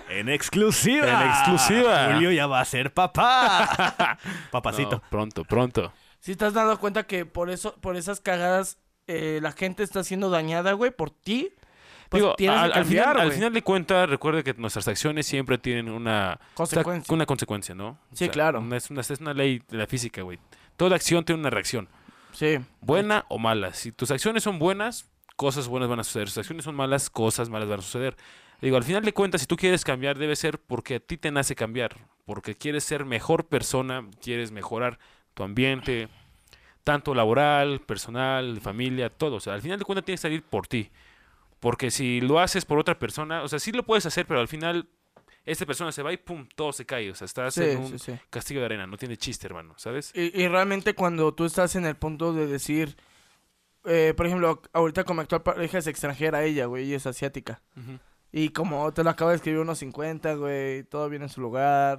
[0.09, 1.07] En exclusiva.
[1.24, 2.12] En exclusiva.
[2.12, 4.16] Julio ya va a ser papá.
[4.53, 4.90] Papacito.
[4.92, 5.92] no, pronto, pronto.
[6.20, 8.78] Si te has dado cuenta que por eso, por esas cagadas,
[9.09, 11.50] eh, la gente está siendo dañada, güey, por ti.
[12.11, 14.86] Pues Digo, tienes al, que al final, cambiar, al final de cuentas, recuerde que nuestras
[14.86, 17.12] acciones siempre tienen una Consecuencia.
[17.12, 17.88] una consecuencia, ¿no?
[17.88, 18.61] O Sí, claro.
[18.61, 20.38] una- es, una, es una ley de la física, güey.
[20.77, 21.89] Toda acción tiene una reacción,
[22.33, 22.59] Sí.
[22.81, 23.75] buena o mala.
[23.75, 26.29] Si tus acciones son buenas, cosas buenas van a suceder.
[26.29, 28.16] Si tus acciones son malas, cosas malas van a suceder.
[28.61, 31.31] Digo, al final de cuentas, si tú quieres cambiar, debe ser porque a ti te
[31.33, 34.99] nace cambiar, porque quieres ser mejor persona, quieres mejorar
[35.35, 36.09] tu ambiente,
[36.85, 39.37] tanto laboral, personal, familia, todo.
[39.37, 40.91] O sea, al final de cuentas tienes que salir por ti.
[41.61, 44.49] Porque si lo haces por otra persona, o sea, sí lo puedes hacer, pero al
[44.49, 44.89] final
[45.45, 47.11] esta persona se va y pum, todo se cae.
[47.11, 48.18] O sea, estás Sí, en un sí, sí.
[48.30, 50.12] castillo de arena, no tiene chiste, hermano, ¿sabes?
[50.14, 52.97] Y, y realmente cuando tú estás en el punto de decir,
[53.84, 57.61] eh, por ejemplo, ahorita con mi actual pareja es extranjera ella, güey, y es asiática.
[58.30, 61.99] Y como te lo acabo de escribir, unos 50, güey, todo bien en su lugar,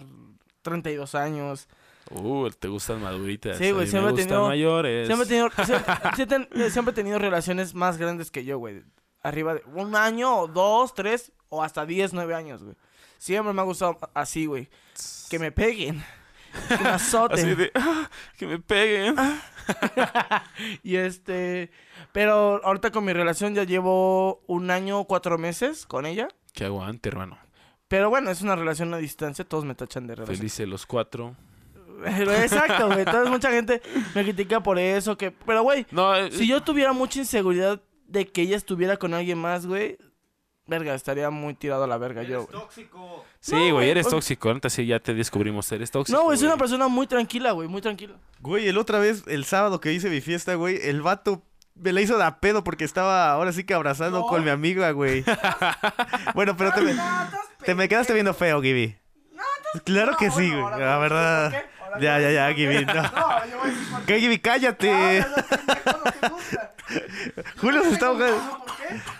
[0.61, 1.67] 32 años.
[2.09, 3.57] Uh, te gustan maduritas.
[3.57, 5.07] Sí, güey, siempre he tenido- mayores.
[5.07, 5.49] Siempre he tenido,
[6.15, 8.83] siempre, eh, siempre he tenido relaciones más grandes que yo, güey.
[9.21, 12.75] Arriba de un año, o dos, tres, o hasta 10, 9 años, güey.
[13.23, 14.67] Siempre me ha gustado así, güey.
[15.29, 16.03] Que me peguen.
[16.67, 17.39] Que me azoten.
[17.39, 19.15] Así de, "Ah, que me peguen.
[20.83, 21.71] Y este,
[22.11, 26.27] pero ahorita con mi relación ya llevo un año, cuatro meses con ella.
[26.53, 27.37] Que aguante, hermano.
[27.87, 30.37] Pero bueno, es una relación a distancia, todos me tachan de relación.
[30.37, 31.37] Felices los cuatro.
[32.03, 32.99] Pero Exacto, güey.
[32.99, 33.81] Entonces mucha gente
[34.13, 35.31] me critica por eso, que...
[35.31, 39.37] Pero, güey, No, eh, si yo tuviera mucha inseguridad de que ella estuviera con alguien
[39.37, 39.97] más, güey,
[40.65, 42.51] verga, estaría muy tirado a la verga yo, güey.
[42.61, 43.25] tóxico.
[43.39, 44.47] sí, no, güey, güey, eres o- tóxico.
[44.49, 46.17] Ahorita sí ya te descubrimos, eres tóxico.
[46.17, 48.15] No, güey, soy una persona muy tranquila, güey, muy tranquila.
[48.39, 51.43] Güey, el otra vez, el sábado que hice mi fiesta, güey, el vato
[51.75, 54.27] me la hizo de a pedo porque estaba ahora sí que abrazando No.
[54.27, 55.23] con mi amiga, güey.
[56.35, 56.95] bueno, pero te me,
[57.65, 58.95] te me quedaste viendo feo, Gibi.
[59.85, 60.79] Claro que sí, güey.
[60.79, 61.51] La verdad.
[61.99, 62.85] Ya, ya, ya, Gibi.
[62.85, 63.11] No.
[64.07, 64.39] ¿Qué, Gibi?
[64.39, 65.25] Cállate.
[67.57, 68.65] Julio se está ahogando.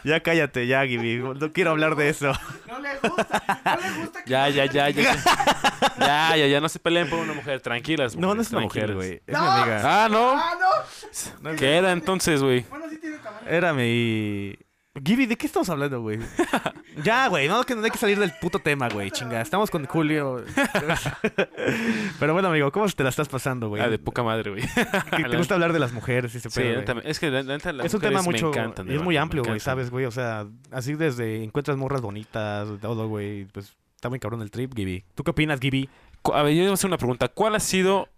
[0.03, 1.17] Ya cállate, ya, Gibi.
[1.17, 2.33] No quiero hablar de eso.
[2.67, 5.03] No le gusta, no le gusta que Ya, ya, ya, ya.
[5.03, 7.61] Ya, ya, ya, ya, no se peleen por una mujer.
[7.61, 8.15] Tranquilas.
[8.15, 9.21] No, no es una mujer, güey.
[9.25, 9.41] Es No.
[9.41, 9.81] mi amiga.
[9.83, 10.31] Ah, no.
[10.31, 11.49] Ah, no.
[11.51, 12.65] No ¿Qué era entonces, güey?
[12.69, 13.47] Bueno, sí tiene tamaño.
[13.47, 14.57] Era mi...
[15.03, 16.19] Gibi, ¿de qué estamos hablando, güey?
[17.03, 19.41] ya, güey, no, que no hay que salir del puto tema, güey, chinga.
[19.41, 20.43] Estamos con Julio.
[22.19, 23.81] Pero bueno, amigo, ¿cómo te la estás pasando, güey?
[23.81, 24.63] Ah, de poca madre, güey.
[25.31, 27.73] ¿Te gusta hablar de las mujeres y ese Sí, pedo, la es que la neta
[27.73, 28.51] las Es un tema mucho...
[28.51, 28.91] me encantan.
[28.91, 29.59] es muy amplio, güey.
[29.59, 30.05] ¿sabes, güey?
[30.05, 33.45] O sea, así desde encuentras morras bonitas, todo, güey.
[33.45, 35.03] Pues está muy cabrón el trip, Gibi.
[35.15, 35.89] ¿Tú qué opinas, Gibi?
[36.21, 37.29] Cu- A ver, yo voy a hacer una pregunta.
[37.29, 38.09] ¿Cuál ha sido,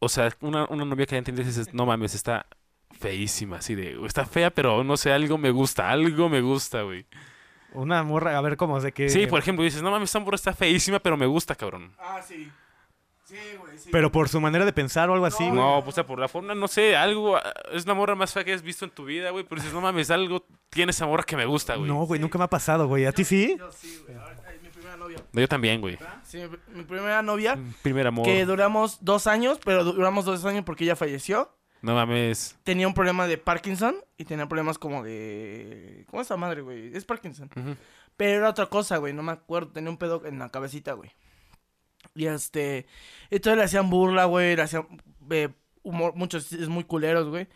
[0.00, 2.44] o sea, una, una novia que ya entiendes y dices, no mames, está
[2.98, 7.06] feísima, así de, está fea, pero no sé, algo me gusta, algo me gusta, güey.
[7.72, 9.08] Una morra, a ver cómo, de que...
[9.10, 11.92] Sí, por ejemplo, dices, no mames, esta morra está feísima, pero me gusta, cabrón.
[11.98, 12.50] Ah, sí.
[13.24, 13.90] Sí, güey, sí.
[13.92, 15.60] Pero por su manera de pensar o algo así, No, güey.
[15.60, 17.38] No, pues o sea, por la forma, no sé, algo,
[17.72, 19.82] es la morra más fea que has visto en tu vida, güey, pero dices, no
[19.82, 21.86] mames, algo tiene esa morra que me gusta, güey.
[21.88, 23.04] No, güey, nunca me ha pasado, güey.
[23.04, 23.54] ¿A ti sí?
[23.58, 24.16] Yo sí, güey.
[24.18, 25.18] Ahora, mi primera novia.
[25.30, 25.98] Yo también, güey.
[26.24, 27.58] Sí, mi- mi primera novia.
[27.82, 28.24] Primer amor.
[28.24, 31.54] Que duramos dos años, pero duramos dos años porque ella falleció.
[31.82, 32.56] No mames.
[32.64, 36.04] Tenía un problema de Parkinson y tenía problemas como de...
[36.10, 36.96] ¿Cómo es esa madre, güey?
[36.96, 37.50] Es Parkinson.
[38.16, 39.70] Pero era otra cosa, güey, no me acuerdo.
[39.70, 41.10] Tenía un pedo en la cabecita, güey.
[42.14, 42.86] Y este...
[43.30, 44.86] Entonces le hacían burla, güey, le hacían
[45.30, 45.50] eh,
[45.82, 47.46] humor, muchos es muy culeros, güey.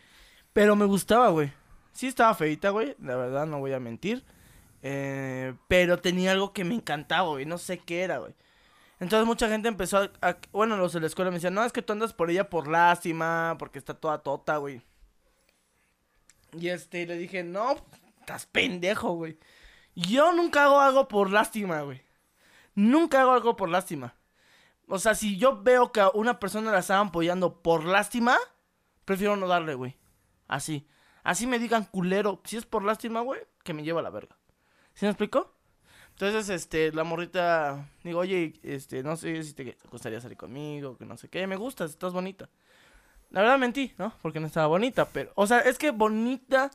[0.53, 1.51] Pero me gustaba, güey.
[1.91, 4.23] Sí estaba feita, güey, la verdad, no voy a mentir.
[4.81, 8.33] Eh, pero tenía algo que me encantaba, güey, no sé qué era, güey.
[9.03, 11.81] Entonces mucha gente empezó a, Bueno, los de la escuela me decían, no, es que
[11.81, 14.81] tú andas por ella por lástima, porque está toda tota, güey.
[16.53, 17.75] Y este, le dije, no,
[18.21, 19.37] estás pendejo, güey.
[19.93, 22.01] Yo nunca hago algo por lástima, güey.
[22.75, 24.15] Nunca hago algo por lástima.
[24.87, 28.37] O sea, si yo veo que a una persona la están apoyando por lástima,
[29.03, 29.97] prefiero no darle, güey.
[30.47, 30.87] Así.
[31.23, 32.41] Así me digan culero.
[32.45, 34.37] Si es por lástima, güey, que me lleva a la verga.
[34.93, 35.52] ¿Sí me explico?
[36.13, 41.05] Entonces, este, la morrita, digo, oye, este, no sé si te gustaría salir conmigo, que
[41.05, 42.49] no sé qué, me gustas, estás bonita.
[43.31, 44.13] La verdad mentí, ¿no?
[44.21, 46.69] Porque no estaba bonita, pero, o sea, es que bonita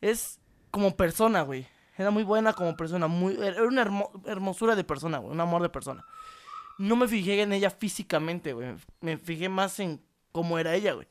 [0.00, 1.66] es como persona, güey.
[1.98, 5.60] Era muy buena como persona, muy, era una hermo- hermosura de persona, güey, un amor
[5.60, 6.04] de persona.
[6.78, 8.74] No me fijé en ella físicamente, güey.
[9.02, 10.02] Me fijé más en
[10.32, 11.06] cómo era ella, güey.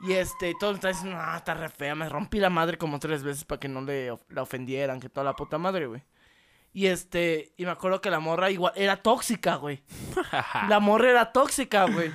[0.00, 1.94] Y este, todos estaban diciendo, ah, está re fea.
[1.94, 5.24] Me rompí la madre como tres veces para que no le la ofendieran, que toda
[5.24, 6.02] la puta madre, güey.
[6.76, 9.82] Y este, y me acuerdo que la morra igual era tóxica, güey.
[10.68, 12.12] La morra era tóxica, güey.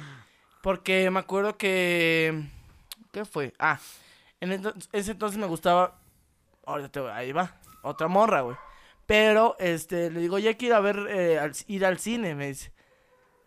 [0.62, 2.44] Porque me acuerdo que.
[3.12, 3.54] ¿Qué fue?
[3.58, 3.80] Ah,
[4.40, 6.00] en ento- ese entonces me gustaba.
[6.64, 7.60] Ahorita te voy- ahí va.
[7.82, 8.56] Otra morra, güey.
[9.08, 12.50] Pero, este, le digo, ya quiero ir a ver, eh, al- ir al cine, me
[12.50, 12.72] dice.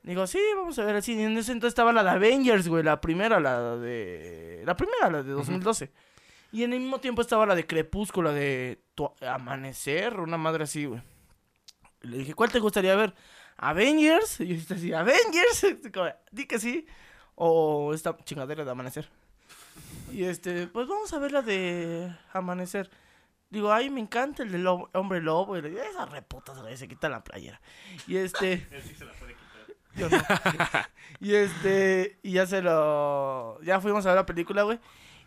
[0.02, 1.22] Digo, sí, vamos a ver el cine.
[1.22, 4.62] Y en ese entonces estaba la de Avengers, güey, la primera, la de...
[4.66, 5.92] La primera, la de 2012.
[6.54, 10.62] Y en el mismo tiempo estaba la de Crepúsculo, la de Tu- Amanecer, una madre
[10.64, 11.02] así, güey.
[12.02, 13.12] Le dije, ¿cuál te gustaría ver?
[13.56, 14.38] ¿Avengers?
[14.40, 15.66] Y yo así, ¿Avengers?
[15.92, 16.86] Como, Di que sí.
[17.34, 19.08] O esta chingadera de Amanecer.
[20.12, 22.88] Y este, pues vamos a ver la de Amanecer.
[23.50, 25.56] Digo, ay, me encanta el de lobo- hombre lobo.
[25.56, 27.60] Y le digo, esas reputas, güey, se quitan la playera.
[28.06, 28.64] Y este.
[29.96, 30.18] Yo no.
[31.20, 33.60] y este, y ya se lo.
[33.62, 34.78] Ya fuimos a ver la película, güey.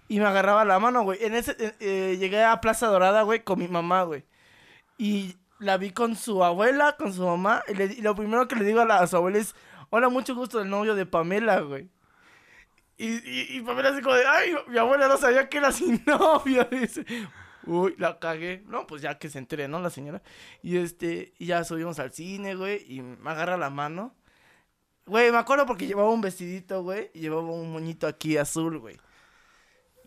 [0.08, 1.24] Y me agarraba la mano, güey.
[1.24, 1.56] En ese.
[1.80, 4.26] eh, llegué a Plaza Dorada, güey, con mi mamá, güey.
[4.98, 7.64] Y la vi con su abuela, con su mamá.
[7.68, 9.56] Y, lo primero que le digo a, la, a su abuela es:
[9.90, 11.90] Hola, mucho gusto, el novio de Pamela, güey.
[12.98, 16.02] Y, y, y Pamela así como de: Ay, mi abuela no sabía que era sin
[16.08, 16.66] novio.
[16.72, 17.06] Dice.
[17.66, 18.64] Uy, la cagué.
[18.68, 19.80] No, pues ya que se entere, ¿no?
[19.82, 20.22] La señora.
[20.64, 22.86] Y este, y ya subimos al cine, güey.
[22.88, 24.16] Y me agarra la mano.
[25.06, 27.12] Güey, me acuerdo porque llevaba un vestidito, güey.
[27.14, 28.98] Y llevaba un moñito aquí azul, güey.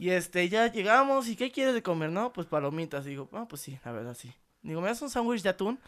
[0.01, 1.29] Y este, ya llegamos.
[1.29, 2.11] ¿Y qué quieres de comer?
[2.11, 3.05] No, pues palomitas.
[3.05, 4.33] Digo, ah, pues sí, la verdad sí.
[4.63, 5.79] Digo, ¿me das un sándwich de atún?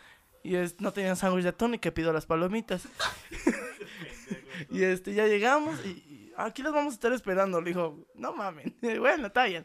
[0.43, 2.87] Y es, no tenían sándwich de atún y que pido las palomitas.
[4.71, 7.59] y este, ya llegamos y, y aquí las vamos a estar esperando.
[7.63, 8.77] Le dijo, no mamen.
[8.99, 9.65] bueno, está bien.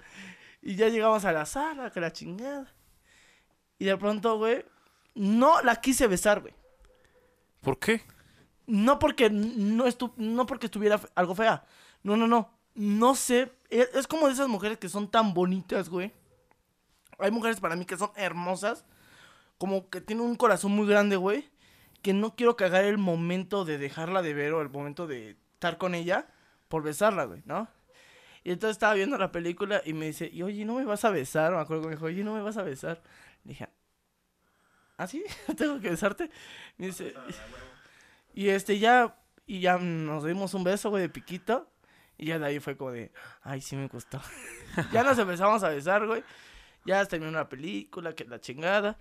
[0.61, 2.73] Y ya llegamos a la sala, que la chingada.
[3.79, 4.63] Y de pronto, güey,
[5.13, 6.53] no la quise besar, güey.
[7.59, 8.01] ¿Por qué?
[8.65, 11.65] No porque no, estu no porque estuviera algo fea.
[12.01, 12.49] No, no, no.
[12.75, 13.51] No sé.
[13.69, 16.11] Es, es como de esas mujeres que son tan bonitas, güey.
[17.19, 18.85] Hay mujeres para mí que son hermosas.
[19.57, 21.49] Como que tienen un corazón muy grande, güey.
[22.01, 25.77] Que no quiero cagar el momento de dejarla de ver o el momento de estar
[25.77, 26.27] con ella
[26.67, 27.67] por besarla, güey, ¿no?
[28.43, 31.09] Y entonces estaba viendo la película y me dice, y oye, ¿no me vas a
[31.09, 31.51] besar?
[31.51, 33.01] Me acuerdo que me dijo, oye, ¿no me vas a besar?
[33.43, 33.67] Le dije,
[34.97, 35.23] ¿ah, sí?
[35.57, 36.29] ¿Tengo que besarte?
[36.77, 37.13] Me dice,
[38.33, 41.69] y este ya, y ya nos dimos un beso, güey, de piquito.
[42.17, 43.11] Y ya de ahí fue como de,
[43.43, 44.19] ay, sí me gustó.
[44.91, 46.23] ya nos empezamos a besar, güey.
[46.85, 48.97] Ya terminó la película, que la chingada.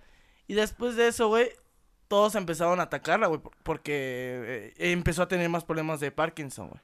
[0.47, 1.49] Y después de eso, güey,
[2.07, 6.69] todos empezaron a atacarla, güey, por- porque eh, empezó a tener más problemas de Parkinson,
[6.69, 6.81] güey.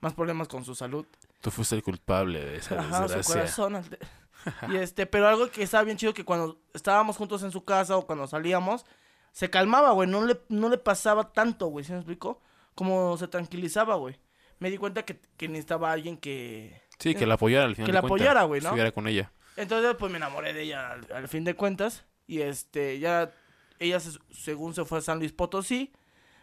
[0.00, 1.06] Más problemas con su salud.
[1.40, 3.34] Tú fuiste el culpable de esa Ajá, su desgracia.
[3.34, 3.76] corazón.
[3.76, 3.98] al-
[4.72, 7.96] y este, pero algo que estaba bien chido que cuando estábamos juntos en su casa
[7.96, 8.84] o cuando salíamos,
[9.32, 12.40] se calmaba, güey, no le, no le pasaba tanto, güey, ¿sí me explico?
[12.74, 14.18] Como se tranquilizaba, güey.
[14.58, 16.80] Me di cuenta que, que necesitaba alguien que...
[16.98, 18.68] Sí, que la apoyara al final Que de la cuentas, apoyara, güey, ¿no?
[18.68, 19.32] Estuviera con ella.
[19.56, 22.04] Entonces, pues me enamoré de ella al, al fin de cuentas.
[22.26, 23.32] Y este, ya,
[23.78, 25.92] ella se- según se fue a San Luis Potosí.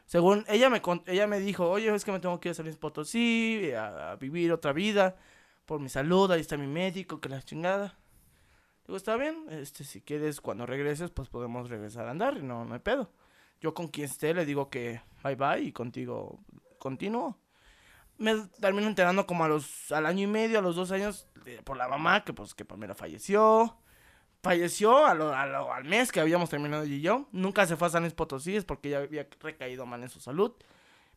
[0.06, 2.66] Según ella me, ella me dijo, oye, es que me tengo que ir a San
[2.66, 5.16] Luis Potosí a, a vivir otra vida
[5.66, 7.98] por mi salud, ahí está mi médico, que la chingada.
[8.86, 12.74] Digo, está bien, este, si quieres cuando regreses, pues podemos regresar a andar, no, no
[12.74, 13.10] hay pedo.
[13.62, 16.40] Yo con quien esté le digo que bye bye y contigo
[16.78, 17.38] continúo.
[18.22, 21.62] Me termino enterando como a los, al año y medio, a los dos años, de-
[21.64, 23.78] por la mamá, que pues que Pamela falleció.
[24.44, 27.28] Falleció a lo- a lo- al mes que habíamos terminado ella y yo.
[27.32, 30.20] Nunca se fue a San Luis Potosí, es porque ya había recaído mal en su
[30.20, 30.52] salud.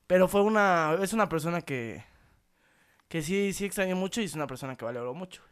[0.06, 2.04] Pero fue una, es una persona que,
[3.08, 5.42] que sí, sí extrañé mucho y es una persona que valoró mucho.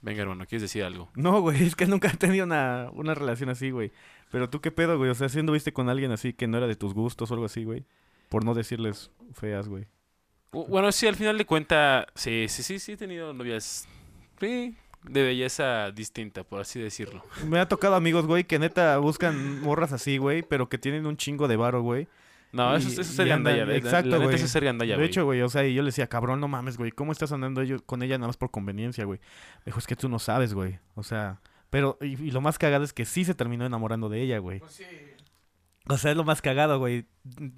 [0.00, 1.08] Venga, hermano, ¿quieres decir algo?
[1.14, 3.92] No, güey, es que nunca he tenido una, una relación así, güey.
[4.32, 5.10] Pero tú qué pedo, güey.
[5.10, 7.46] O sea, si anduviste con alguien así que no era de tus gustos o algo
[7.46, 7.84] así, güey.
[8.32, 9.86] Por no decirles feas, güey.
[10.52, 13.86] Bu- Bueno, sí, al final de cuenta, sí, sí, sí, sí he tenido novias,
[14.40, 14.74] sí,
[15.04, 17.24] de belleza distinta, por así decirlo.
[17.46, 21.16] Me ha tocado amigos, güey, que neta buscan morras así, güey, pero que tienen un
[21.16, 22.08] chingo de varo, güey.
[22.52, 24.34] No, Y- eso, eso es y ser andan- gandalla, la- exacto, güey.
[24.36, 25.08] eso es ser gandalla, de güey.
[25.08, 27.62] hecho, güey, o sea, y yo le decía, cabrón, no mames, güey, ¿cómo estás andando
[27.62, 29.20] yo con ella nada más por conveniencia, güey?
[29.60, 30.78] Me dijo, es que tú no sabes, güey.
[30.94, 34.20] O sea, pero, y, y lo más cagado es que sí se terminó enamorando de
[34.20, 34.60] ella, güey.
[35.88, 37.06] O sea, es lo más cagado, güey.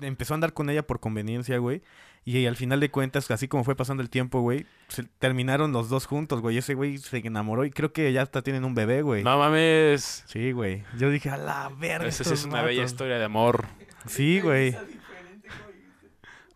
[0.00, 1.82] Empezó a andar con ella por conveniencia, güey.
[2.26, 5.90] Y al final de cuentas, así como fue pasando el tiempo, güey, se terminaron los
[5.90, 6.56] dos juntos, güey.
[6.56, 9.22] Ese güey se enamoró y creo que ya hasta tienen un bebé, güey.
[9.22, 10.24] No mames.
[10.26, 10.84] Sí, güey.
[10.96, 12.08] Yo dije, a la verga.
[12.08, 12.92] Esa es una bella vatos".
[12.92, 13.66] historia de amor.
[14.06, 14.74] Sí, güey.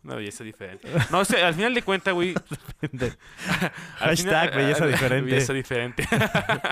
[0.04, 0.88] Una belleza diferente.
[1.10, 2.34] No, o sea, al final de cuentas, güey.
[3.98, 5.30] Hashtag belleza diferente.
[5.30, 6.08] Belleza diferente.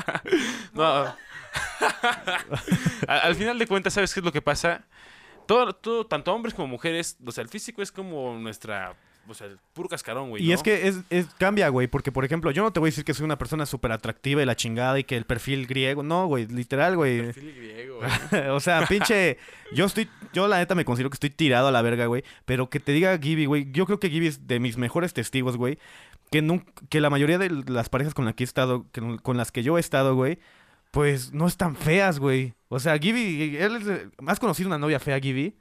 [0.73, 1.15] no.
[3.09, 4.85] al, al final de cuentas, ¿sabes qué es lo que pasa?
[5.47, 8.97] Todo, todo, tanto hombres como mujeres, o sea, el físico es como nuestra,
[9.29, 10.43] o sea, el puro cascarón, güey.
[10.45, 10.55] Y ¿no?
[10.55, 13.05] es que es, es- cambia, güey, porque por ejemplo, yo no te voy a decir
[13.05, 16.27] que soy una persona súper atractiva y la chingada y que el perfil griego, no,
[16.27, 17.23] güey, literal, güey.
[17.27, 18.49] Perfil griego, güey.
[18.51, 19.39] o sea, pinche,
[19.73, 22.69] yo estoy, yo la neta me considero que estoy tirado a la verga, güey, pero
[22.69, 25.79] que te diga Gibby, güey, yo creo que Gibby es de mis mejores testigos, güey,
[26.33, 29.37] que, nun- que la mayoría de las parejas con las que he estado, que- con
[29.37, 30.41] las que yo he estado, güey,
[30.91, 32.55] pues no están feas, güey.
[32.69, 35.55] O sea, Gibby, él es, ¿has conocido una novia fea, Gibby?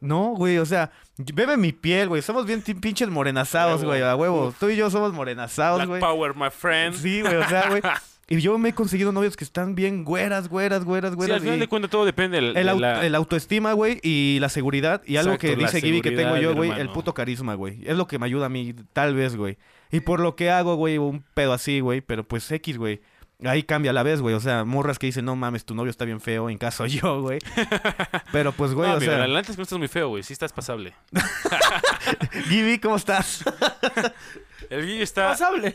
[0.00, 2.20] No, güey, o sea, bebe mi piel, güey.
[2.20, 4.52] Somos bien pinches morenazados, güey, a huevo.
[4.60, 6.00] Tú y yo somos morenazados, güey.
[6.00, 6.94] Power, my friend.
[6.94, 7.82] Sí, güey, o sea, güey.
[8.26, 11.34] Y yo me he conseguido novios que están bien güeras, güeras, güeras, Sí, güeras.
[11.36, 13.04] al final de cuentas todo depende del, el, de au- la...
[13.04, 15.02] el autoestima, güey, y la seguridad.
[15.04, 17.82] Y algo que dice Gibby que tengo yo, güey, el puto carisma, güey.
[17.84, 19.58] Es lo que me ayuda a mí, tal vez, güey.
[19.92, 23.02] Y por lo que hago, güey, un pedo así, güey, pero pues X, güey.
[23.46, 24.34] Ahí cambia a la vez, güey.
[24.34, 27.20] O sea, morras que dicen, no mames, tu novio está bien feo, en caso yo,
[27.20, 27.38] güey.
[28.32, 30.08] Pero pues, güey, no, o mira, sea, la neta es que no estás muy feo,
[30.08, 30.22] güey.
[30.22, 30.94] Sí estás pasable.
[32.48, 33.44] Gibby, ¿cómo estás?
[34.70, 35.28] El Gibi está...
[35.28, 35.74] Pasable.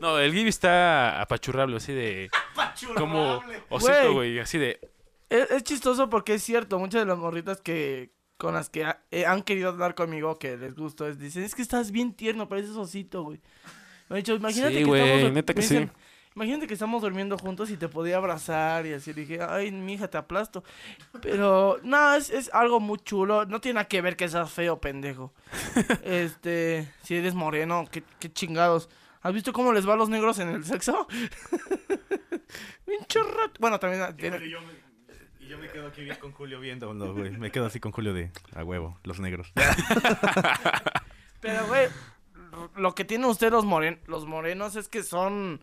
[0.00, 2.28] No, el Gibi está apachurrable, así de...
[2.96, 4.40] Como osito, Güey.
[4.40, 4.80] Así de...
[5.30, 9.00] Es, es chistoso porque es cierto, muchas de las morritas que con las que ha-
[9.12, 12.48] eh, han querido andar conmigo, que les gusto, es, dicen, es que estás bien tierno,
[12.48, 13.40] pareces osito, güey.
[14.08, 15.32] Me han dicho, imagínate Sí, que güey, estamos...
[15.32, 16.00] neta que dicen, sí.
[16.36, 19.12] Imagínate que estamos durmiendo juntos y te podía abrazar y así.
[19.12, 20.64] Dije, ay, mija, te aplasto.
[21.22, 23.46] Pero, no, es, es algo muy chulo.
[23.46, 25.32] No tiene nada que ver que seas feo, pendejo.
[26.02, 28.88] este, si eres moreno, qué, qué chingados.
[29.22, 31.06] ¿Has visto cómo les va a los negros en el sexo?
[32.84, 34.16] Pinche rat- Bueno, también...
[34.16, 37.30] tiene- Y yo me quedo aquí bien con Julio viendo, güey.
[37.30, 39.52] Me quedo así con Julio de, a huevo, los negros.
[41.40, 41.88] Pero, güey,
[42.76, 45.62] lo que tienen ustedes los, moren los morenos es que son...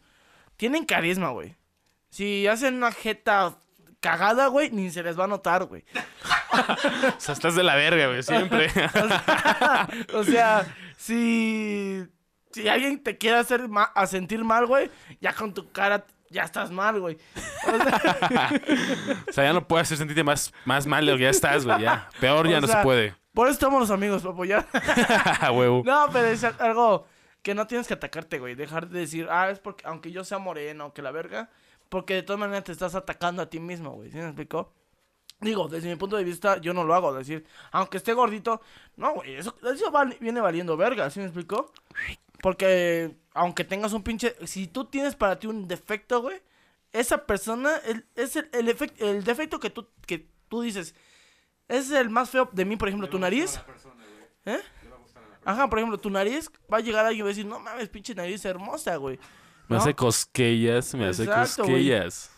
[0.61, 1.55] Tienen carisma, güey.
[2.11, 3.57] Si hacen una jeta
[3.99, 5.83] cagada, güey, ni se les va a notar, güey.
[6.53, 8.21] O sea, estás de la verga, güey.
[8.21, 8.69] Siempre.
[10.13, 12.03] o sea, si...
[12.51, 16.43] Si alguien te quiere hacer ma- a sentir mal, güey, ya con tu cara ya
[16.43, 17.17] estás mal, güey.
[17.65, 18.51] O sea,
[19.29, 21.65] O sea, ya no puedes hacer sentirte más, más mal de lo que ya estás,
[21.65, 21.81] güey.
[21.81, 22.07] Ya.
[22.19, 23.15] Peor ya O no sea, se puede.
[23.33, 24.67] por eso estamos los amigos, para apoyar.
[25.53, 25.81] Huevo.
[25.83, 27.07] No, pero es algo
[27.41, 28.55] que no tienes que atacarte, güey.
[28.55, 31.49] Dejar de decir, ah, es porque, aunque yo sea moreno, que la verga,
[31.89, 34.11] porque de todas maneras te estás atacando a ti mismo, güey.
[34.11, 34.71] ¿Sí me explicó?
[35.39, 37.13] Digo, desde mi punto de vista, yo no lo hago.
[37.13, 38.61] Decir, aunque esté gordito,
[38.95, 41.71] no, güey, eso, eso viene valiendo verga, ¿sí me explicó?
[42.41, 44.35] Porque aunque tengas un pinche...
[44.47, 46.41] Si tú tienes para ti un defecto, güey,
[46.91, 50.93] esa persona el- es el, el, el defecto que tú, que tú dices.
[51.67, 53.59] Es el más feo de mí, por ejemplo, tu nariz.
[54.45, 54.59] ¿Eh?
[55.45, 57.89] Ajá, por ejemplo, tu nariz va a llegar alguien y va a decir, no mames,
[57.89, 59.17] pinche nariz hermosa, güey.
[59.67, 59.81] Me ¿No?
[59.81, 61.37] hace cosquillas, me hace güey.
[61.37, 62.31] cosquillas.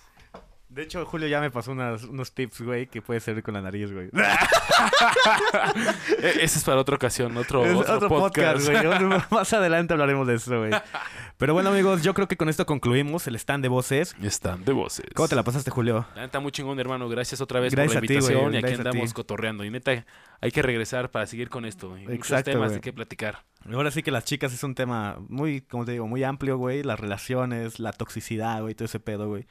[0.70, 3.62] De hecho, Julio ya me pasó unas- unos tips, güey, que puede servir con la
[3.62, 4.10] nariz, güey.
[6.20, 8.68] E- Ese es para otra ocasión, otro, Es otro, podcast.
[8.70, 8.84] güey.
[9.30, 10.72] Más adelante hablaremos de eso, güey.
[11.38, 14.16] Pero bueno, amigos, yo creo que con esto concluimos el stand de voces.
[14.22, 15.06] Están de voces.
[15.14, 16.06] ¿Cómo te la pasaste, Julio?
[16.16, 17.10] La neta, muy chingón, hermano.
[17.10, 18.54] Gracias otra vez Gracias por la ti, invitación.
[18.54, 19.14] y aquí andamos ti.
[19.14, 19.66] cotorreando.
[19.66, 20.06] Y neta,
[20.42, 21.96] hay que regresar para seguir con esto.
[21.96, 22.76] Hay muchos Exacto, temas güey.
[22.76, 23.44] de qué platicar.
[23.72, 26.84] Ahora sí que las chicas es un tema muy, como te digo, muy amplio, güey.
[26.84, 29.46] Las relaciones, la toxicidad, güey, todo ese pedo, güey.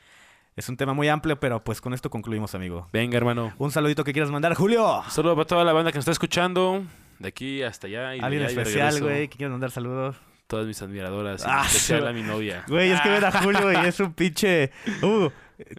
[0.54, 2.88] Es un tema muy amplio, pero pues con esto concluimos, amigo.
[2.92, 3.52] Venga, hermano.
[3.58, 5.02] Un saludito que quieras mandar, Julio.
[5.10, 6.84] Solo para toda la banda que nos está escuchando.
[7.18, 8.16] De aquí hasta allá.
[8.16, 10.16] Y Alguien especial, güey, que quieras mandar saludos.
[10.52, 11.40] Todas mis admiradoras.
[11.40, 12.06] y en Ah, especial sí.
[12.08, 12.64] a mi novia.
[12.68, 14.70] Güey, es que ven a Julio y es un pinche.
[15.02, 15.30] Uh,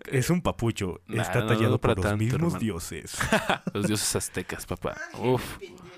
[0.10, 1.00] es un papucho.
[1.06, 2.60] Nah, Está no, tallado no para por los tanto, mismos hermano.
[2.60, 3.16] dioses.
[3.74, 4.96] Los dioses aztecas, papá.
[5.20, 5.44] Uf.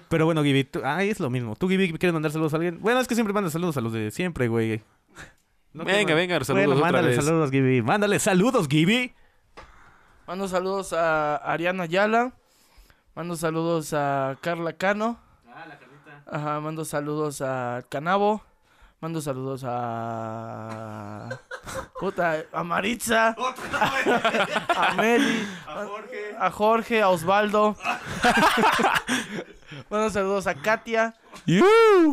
[0.10, 0.82] Pero bueno, Gibi, tú...
[0.84, 1.56] ay, es lo mismo.
[1.56, 2.80] ¿Tú, Gibi, quieres mandar saludos a alguien?
[2.82, 4.82] Bueno, es que siempre mandas saludos a los de siempre, güey.
[5.72, 7.26] No te venga, man- venga, saludos Bueno, otra mándale vez.
[7.26, 7.82] saludos, Gibi.
[7.82, 9.14] Mándale saludos, Gibi.
[10.28, 12.34] Mando saludos a Ariana Ayala.
[13.16, 15.18] Mando saludos a Carla Cano.
[16.28, 18.44] Ajá, mando saludos a Canabo.
[19.06, 21.30] Mando saludos a.
[22.00, 23.36] Puta, a Maritza.
[24.76, 25.48] a Meli.
[26.40, 27.04] A Jorge.
[27.04, 27.78] A Osvaldo.
[29.92, 31.14] mando saludos a Katia.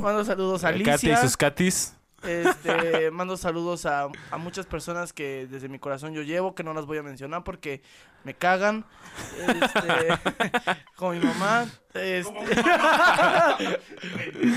[0.03, 1.17] Mando saludos a y Alicia.
[1.17, 1.95] sus Katis.
[2.25, 6.73] Este, mando saludos a, a muchas personas que desde mi corazón yo llevo, que no
[6.75, 7.83] las voy a mencionar porque
[8.25, 8.85] me cagan.
[9.39, 11.67] Este, con mi mamá.
[11.95, 12.33] Este,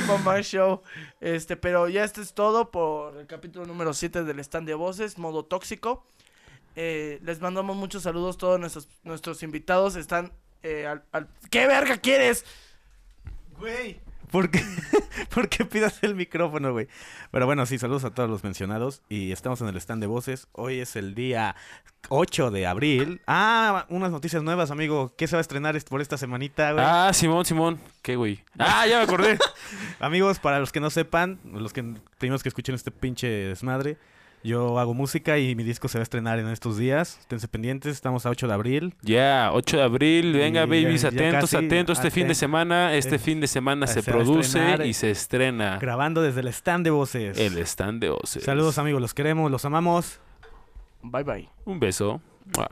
[0.07, 0.81] mamá show.
[1.21, 5.17] Este, pero ya este es todo por el capítulo número 7 del stand de voces,
[5.17, 6.05] modo tóxico.
[6.75, 11.97] Eh, les mandamos muchos saludos, todos nuestros, nuestros invitados están eh, al, al- ¿Qué verga
[11.97, 12.45] quieres?
[13.57, 13.99] Güey.
[14.31, 14.61] ¿Por qué?
[15.33, 16.87] ¿Por qué pidas el micrófono, güey?
[17.31, 19.01] Pero bueno, sí, saludos a todos los mencionados.
[19.09, 20.47] Y estamos en el stand de voces.
[20.51, 21.55] Hoy es el día
[22.09, 23.21] 8 de abril.
[23.27, 25.13] Ah, unas noticias nuevas, amigo.
[25.17, 26.85] ¿Qué se va a estrenar est- por esta semanita, güey?
[26.87, 27.79] Ah, Simón, Simón.
[28.01, 28.43] ¿Qué, güey?
[28.57, 29.37] Ah, ya me acordé.
[29.99, 31.83] Amigos, para los que no sepan, los que
[32.17, 33.97] primeros que escuchen este pinche desmadre,
[34.45, 37.17] yo hago música y mi disco se va a estrenar en estos días.
[37.19, 38.95] Esténse pendientes, estamos a 8 de abril.
[39.01, 40.33] Ya, 8 de abril.
[40.33, 41.97] Venga, Y babies, ya- ya atentos, atentos.
[41.97, 45.11] Este fin de semana, este eh, fin de semana se, se a produce y se
[45.11, 47.37] estrena Grabando desde el stand de voces.
[47.37, 48.43] el stand de voces.
[48.43, 50.19] Saludos amigos, los queremos, los amamos.
[51.01, 51.49] Bye bye.
[51.65, 52.21] Un beso.
[52.55, 52.67] Mua.